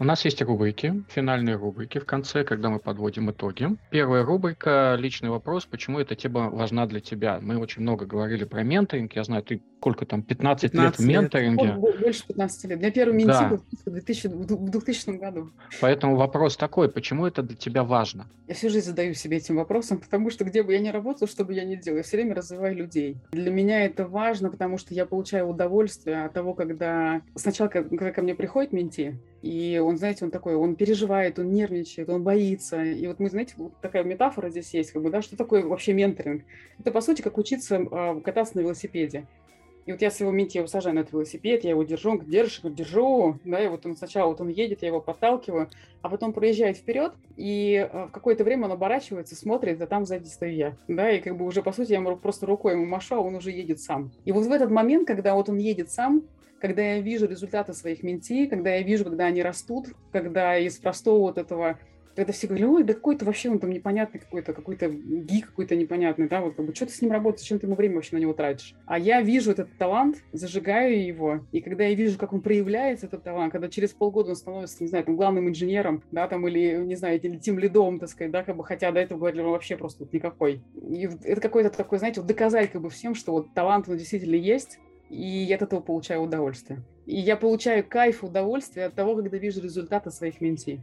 [0.00, 3.68] У нас есть рубрики, финальные рубрики в конце, когда мы подводим итоги.
[3.90, 7.38] Первая рубрика– личный вопрос, почему эта тема важна для тебя.
[7.42, 11.06] Мы очень много говорили про менторинг, я знаю, ты сколько там, 15, 15 лет в
[11.06, 11.72] менторинге?
[11.72, 12.78] Больше 15 лет.
[12.78, 13.58] Для первого менти да.
[13.86, 15.50] в, 2000, в 2000 году.
[15.80, 18.26] Поэтому вопрос такой, почему это для тебя важно?
[18.46, 21.46] Я всю жизнь задаю себе этим вопросом, потому что где бы я ни работала, что
[21.46, 23.16] бы я ни делала, я все время развиваю людей.
[23.32, 28.20] Для меня это важно, потому что я получаю удовольствие от того, когда сначала, когда ко
[28.20, 32.82] мне приходит менти, и он, знаете, он такой, он переживает, он нервничает, он боится.
[32.82, 35.94] И вот мы, знаете, вот такая метафора здесь есть, как бы, да, что такое вообще
[35.94, 36.42] менторинг?
[36.78, 39.26] Это, по сути, как учиться э, кататься на велосипеде.
[39.90, 42.60] И вот я своего менти его сажаю на этот велосипед, я его держу, он держишь,
[42.62, 45.68] держу, да, и вот он сначала вот он едет, я его подталкиваю,
[46.00, 50.28] а потом проезжает вперед, и э, в какое-то время он оборачивается, смотрит, а там сзади
[50.28, 53.18] стою я, да, и как бы уже, по сути, я просто рукой ему машу, а
[53.18, 54.12] он уже едет сам.
[54.24, 56.22] И вот в этот момент, когда вот он едет сам,
[56.60, 61.18] когда я вижу результаты своих менти, когда я вижу, когда они растут, когда из простого
[61.18, 61.80] вот этого
[62.14, 66.28] когда все говорили, ой, да какой-то вообще он там непонятный какой-то, какой-то гик какой-то непонятный,
[66.28, 68.20] да, вот как бы, что ты с ним работаешь, зачем ты ему время вообще на
[68.20, 68.74] него тратишь?
[68.86, 73.22] А я вижу этот талант, зажигаю его, и когда я вижу, как он проявляется, этот
[73.22, 76.96] талант, когда через полгода он становится, не знаю, там, главным инженером, да, там, или, не
[76.96, 79.76] знаю, или тем лидом, так сказать, да, как бы, хотя до этого говорили, он вообще
[79.76, 80.62] просто вот никакой.
[80.88, 84.36] И это какой-то такой, знаете, вот доказать как бы всем, что вот талант, он действительно
[84.36, 86.82] есть, и я от этого получаю удовольствие.
[87.06, 90.80] И я получаю кайф, удовольствие от того, когда вижу результаты своих менти.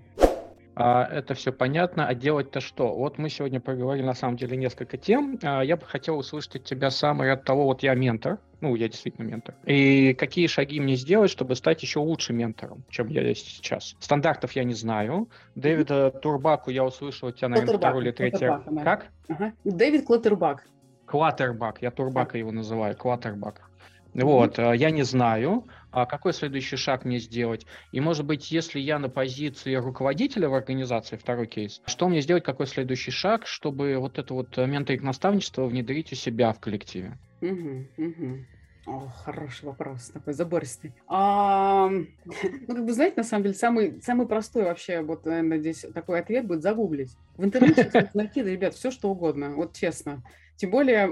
[0.79, 2.07] А, это все понятно.
[2.07, 2.93] А делать-то что?
[2.93, 5.39] Вот мы сегодня проговорили на самом деле несколько тем.
[5.41, 8.87] А, я бы хотел услышать от тебя самое от того, вот я ментор, ну, я
[8.87, 9.55] действительно ментор.
[9.65, 13.95] И какие шаги мне сделать, чтобы стать еще лучше ментором, чем я есть сейчас?
[13.99, 15.29] Стандартов я не знаю.
[15.55, 18.47] Дэвида Турбаку я услышал от тебя, наверное, второй или третий.
[18.83, 19.07] Как?
[19.29, 19.53] Ага.
[19.63, 20.67] Дэвид Клаттербак.
[21.05, 21.81] Клаттербак.
[21.81, 22.95] Я Турбака его называю.
[22.95, 23.67] Клаттербак.
[24.13, 24.77] Вот, mm-hmm.
[24.77, 25.65] я не знаю,
[25.97, 27.65] а какой следующий шаг мне сделать.
[27.91, 32.43] И, может быть, если я на позиции руководителя в организации, второй кейс, что мне сделать,
[32.43, 37.17] какой следующий шаг, чтобы вот это вот менторинг-наставничество внедрить у себя в коллективе?
[37.41, 38.45] Mm-hmm.
[38.85, 40.93] О, хороший вопрос, такой забористый.
[41.07, 41.89] А,
[42.25, 46.19] ну, как бы, знаете, на самом деле, самый, самый простой вообще, вот, наверное, здесь такой
[46.19, 47.17] ответ будет загуглить.
[47.37, 50.21] В интернете найти, ребят, все что угодно, вот честно.
[50.57, 51.07] Тем более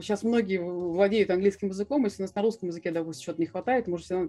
[0.00, 3.46] сейчас а, многие владеют английским языком, если у нас на русском языке, допустим, что-то не
[3.46, 4.28] хватает, можете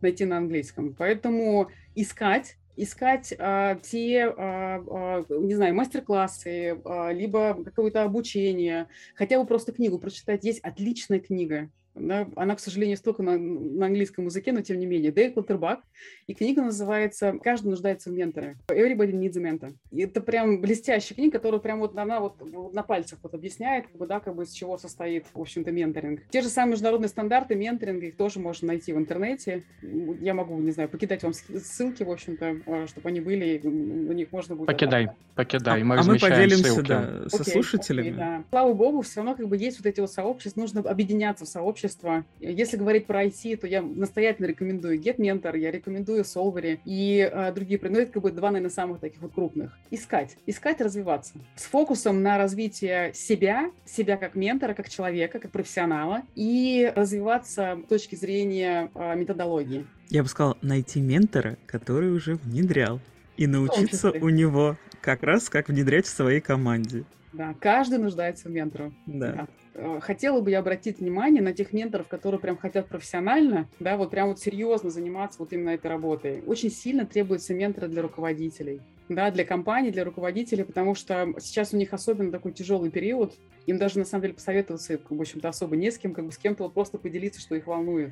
[0.00, 0.94] найти на английском.
[0.94, 9.40] Поэтому искать искать а, те, а, а, не знаю, мастер-классы, а, либо какое-то обучение, хотя
[9.40, 10.44] бы просто книгу прочитать.
[10.44, 14.86] Есть отличная книга да, она, к сожалению, столько на, на английском языке, но тем не
[14.86, 15.12] менее.
[15.12, 15.80] Дэйв Клаттербак.
[16.26, 18.56] И книга называется «Каждый нуждается в менторе».
[18.68, 19.74] Everybody needs a mentor.
[19.90, 22.40] И это прям блестящая книга, которая прям вот она вот
[22.72, 26.22] на пальцах вот объясняет, как бы, да, как бы из чего состоит, в общем-то, менторинг.
[26.30, 29.64] Те же самые международные стандарты менторинга, их тоже можно найти в интернете.
[29.82, 34.32] Я могу, не знаю, покидать вам ссылки, в общем-то, а, чтобы они были, на них
[34.32, 34.66] можно будет...
[34.66, 36.88] Покидай, покидай, мы а, а мы поделимся, ссылки.
[36.88, 38.08] да, со okay, слушателями.
[38.08, 38.44] Okay, да.
[38.50, 41.87] Слава богу, все равно как бы есть вот эти вот сообщества, нужно объединяться в сообщество
[41.88, 42.24] сообщества.
[42.40, 47.80] Если говорить про IT, то я настоятельно рекомендую GetMentor, я рекомендую Solvery и э, другие.
[47.82, 49.76] Ну, это как бы два, наверное, самых таких вот крупных.
[49.90, 50.36] Искать.
[50.46, 51.34] Искать, развиваться.
[51.56, 57.88] С фокусом на развитие себя, себя как ментора, как человека, как профессионала, и развиваться с
[57.88, 59.86] точки зрения э, методологии.
[60.10, 63.00] Я бы сказал, найти ментора, который уже внедрял,
[63.36, 67.04] и научиться у него как раз как внедрять в своей команде.
[67.38, 68.90] Да, каждый нуждается в менторе.
[69.06, 69.32] Да.
[69.32, 69.48] да.
[69.74, 74.10] Э, хотела бы я обратить внимание на тех менторов, которые прям хотят профессионально, да, вот
[74.10, 76.42] прям вот серьезно заниматься вот именно этой работой.
[76.48, 78.80] Очень сильно требуются менторы для руководителей.
[79.08, 83.34] да, для компаний, для руководителей, потому что сейчас у них особенно такой тяжелый период,
[83.66, 86.38] им даже на самом деле посоветоваться, в общем-то, особо не с кем, как бы с
[86.38, 88.10] кем-то вот просто поделиться, что их волнует.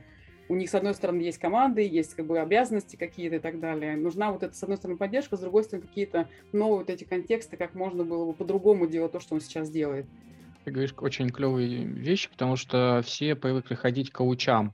[0.48, 3.96] У них, с одной стороны, есть команды, есть как бы обязанности какие-то и так далее.
[3.96, 7.56] Нужна вот эта, с одной стороны, поддержка, с другой стороны, какие-то новые вот эти контексты,
[7.56, 10.06] как можно было бы по-другому делать то, что он сейчас делает.
[10.64, 14.72] Ты говоришь очень клевые вещи, потому что все привыкли ходить к коучам,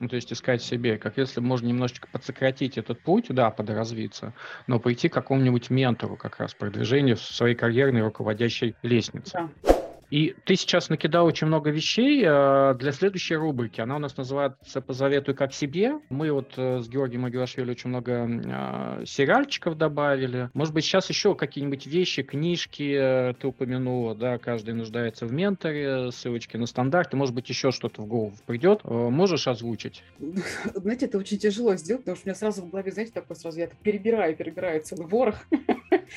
[0.00, 4.34] ну, то есть искать себе, как если можно немножечко подсократить этот путь, да, подразвиться,
[4.66, 9.48] но пойти к какому-нибудь ментору как раз продвижению в своей карьерной руководящей лестнице.
[9.62, 9.75] Да.
[10.10, 13.80] И ты сейчас накидал очень много вещей э, для следующей рубрики.
[13.80, 15.98] Она у нас называется «Позаветуй как себе».
[16.10, 20.48] Мы вот э, с Георгием Агилашвили очень много э, сериальчиков добавили.
[20.54, 26.56] Может быть, сейчас еще какие-нибудь вещи, книжки ты упомянула, да, каждый нуждается в менторе, ссылочки
[26.56, 27.16] на стандарты.
[27.16, 28.84] Может быть, еще что-то в голову придет.
[28.84, 30.04] Можешь озвучить?
[30.74, 33.58] Знаете, это очень тяжело сделать, потому что у меня сразу в голове, знаете, такой сразу,
[33.58, 35.36] я перебираю, перебираю целый ворох.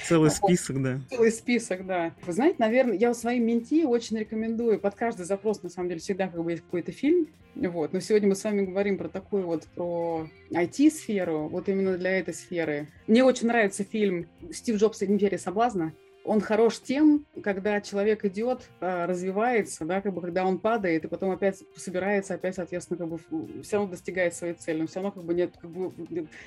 [0.08, 1.02] Целый список, да.
[1.10, 2.14] Целый список, да.
[2.26, 4.80] Вы знаете, наверное, я своим менти очень рекомендую.
[4.80, 7.28] Под каждый запрос, на самом деле, всегда как бы есть какой-то фильм.
[7.56, 7.94] Вот.
[7.94, 12.34] Но сегодня мы с вами говорим про такую вот, про IT-сферу, вот именно для этой
[12.34, 12.88] сферы.
[13.08, 15.04] Мне очень нравится фильм «Стив Джобс.
[15.04, 15.94] Империя соблазна»
[16.30, 21.08] он хорош тем, когда человек идет, а, развивается, да, как бы когда он падает, и
[21.08, 25.12] потом опять собирается, опять, соответственно, как бы все равно достигает своей цели, но все равно
[25.12, 25.92] как бы не, как бы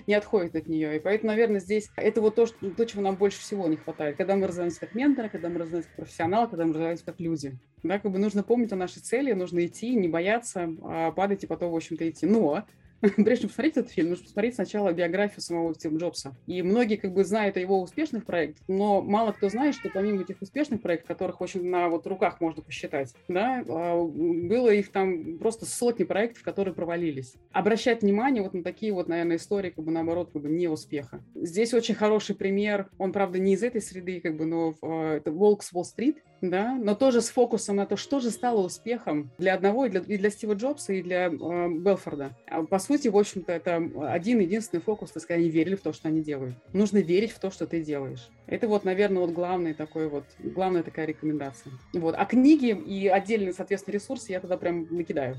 [0.07, 0.97] не отходит от нее.
[0.97, 4.17] И поэтому, наверное, здесь это вот то, что, то, чего нам больше всего не хватает.
[4.17, 7.59] Когда мы развиваемся как менторы, когда мы развиваемся как профессионалы, когда мы развиваемся как люди.
[7.83, 11.49] Да, как бы нужно помнить о нашей цели, нужно идти, не бояться, а падать и
[11.49, 12.25] потом, в общем-то, идти.
[12.25, 12.65] Но
[13.17, 16.37] прежде чем посмотреть этот фильм, нужно посмотреть сначала биографию самого Стива Джобса.
[16.47, 20.23] И многие как бы знают о его успешных проектах, но мало кто знает, что помимо
[20.23, 25.39] этих успешных проектов, которых очень на вот руках можно посчитать, да, а, было их там
[25.39, 27.35] просто сотни проектов, которые провалились.
[27.51, 31.23] Обращать внимание вот на такие вот, наверное, истории, как бы наоборот, как бы неуспеха.
[31.35, 35.33] Здесь очень хороший пример, он, правда, не из этой среды, как бы, но а, это
[35.33, 39.55] «Волк с Уолл-стрит», да, но тоже с фокусом на то, что же стало успехом для
[39.55, 42.37] одного, и для, и для Стива Джобса, и для э, Белфорда.
[42.47, 43.77] А, по сути, в общем-то, это
[44.09, 46.57] один единственный фокус, так сказать, они верили в то, что они делают.
[46.73, 48.29] Нужно верить в то, что ты делаешь.
[48.47, 51.73] Это вот, наверное, вот главный такой вот, главная такая рекомендация.
[51.95, 52.15] Вот.
[52.19, 55.37] А книги и отдельные, соответственно, ресурсы я тогда прям накидаю.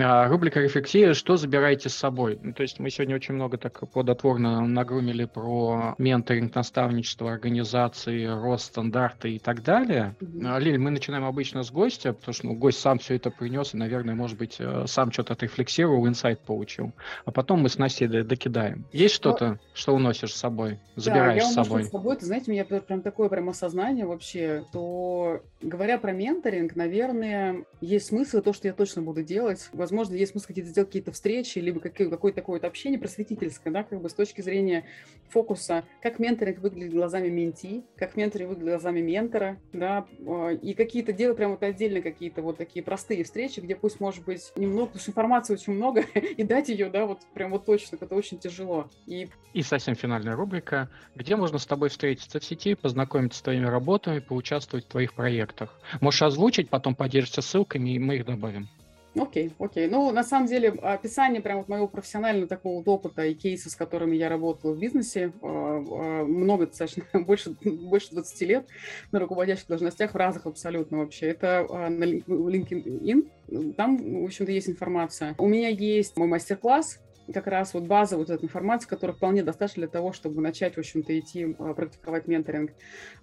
[0.00, 1.14] А, рубрика «Рефлексия.
[1.14, 5.94] Что забираете с собой?» ну, То есть мы сегодня очень много так плодотворно нагрумили про
[5.98, 10.16] менторинг, наставничество, организации, рост, стандарты и так далее.
[10.20, 10.60] Mm-hmm.
[10.60, 13.76] Лиль, мы начинаем обычно с гостя, потому что ну, гость сам все это принес и,
[13.76, 16.92] наверное, может быть, э, сам что-то отрефлексировал, инсайт получил.
[17.24, 18.86] А потом мы с Настей докидаем.
[18.92, 21.84] Есть ну, что-то, что уносишь с собой, забираешь да, я с собой?
[21.84, 22.16] с собой.
[22.16, 28.06] Ты знаете, у меня прям такое прям осознание вообще, то, говоря про менторинг, наверное, есть
[28.06, 31.80] смысл то, что я точно буду делать возможно, есть смысл какие-то сделать какие-то встречи, либо
[31.80, 34.86] какое-то такое вот общение просветительское, да, как бы с точки зрения
[35.28, 41.12] фокуса, как менторинг выглядит глазами менти, как менторинг выглядит глазами ментора, да, а, и какие-то
[41.12, 45.00] делать прям вот отдельно какие-то вот такие простые встречи, где пусть, может быть, немного, потому
[45.00, 48.88] что информации очень много, и дать ее, да, вот прям вот точно, это очень тяжело.
[49.06, 49.28] И...
[49.52, 54.20] и совсем финальная рубрика, где можно с тобой встретиться в сети, познакомиться с твоими работами,
[54.20, 55.78] поучаствовать в твоих проектах.
[56.00, 58.68] Можешь озвучить, потом поделишься ссылками, и мы их добавим.
[59.16, 59.86] Окей, окей.
[59.86, 64.16] Ну, на самом деле, описание прям вот моего профессионального такого опыта и кейса, с которыми
[64.16, 68.66] я работала в бизнесе, а, а, много достаточно, больше, больше 20 лет
[69.12, 71.26] на руководящих должностях в разных абсолютно вообще.
[71.26, 75.36] Это а, на LinkedIn, там, в общем-то, есть информация.
[75.38, 77.00] У меня есть мой мастер-класс,
[77.32, 80.78] как раз вот база вот этой информации, которая вполне достаточно для того, чтобы начать, в
[80.78, 82.72] общем-то, идти практиковать менторинг.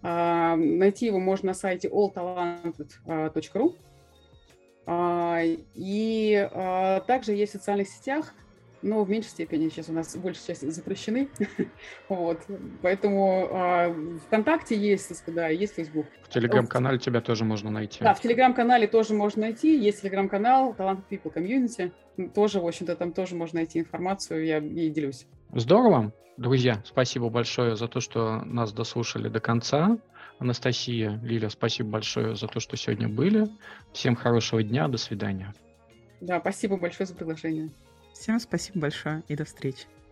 [0.01, 3.75] Найти его можно на сайте alltalented.ru.
[4.93, 5.39] А,
[5.73, 8.33] и а, также есть в социальных сетях,
[8.81, 11.29] но в меньшей степени сейчас у нас большая часть запрещены.
[12.09, 12.39] вот.
[12.81, 16.07] Поэтому э, ВКонтакте есть, да, есть Facebook.
[16.23, 18.03] В Телеграм-канале тебя тоже можно найти.
[18.03, 19.79] Да, в Телеграм-канале тоже можно найти.
[19.79, 21.93] Есть Телеграм-канал Talented People Community.
[22.33, 25.25] Тоже, в общем-то, там тоже можно найти информацию, я ей делюсь.
[25.53, 26.11] Здорово.
[26.35, 29.97] Друзья, спасибо большое за то, что нас дослушали до конца.
[30.41, 33.47] Анастасия, Лиля, спасибо большое за то, что сегодня были.
[33.93, 35.53] Всем хорошего дня, до свидания.
[36.19, 37.69] Да, спасибо большое за приглашение.
[38.11, 39.85] Всем спасибо большое и до встречи.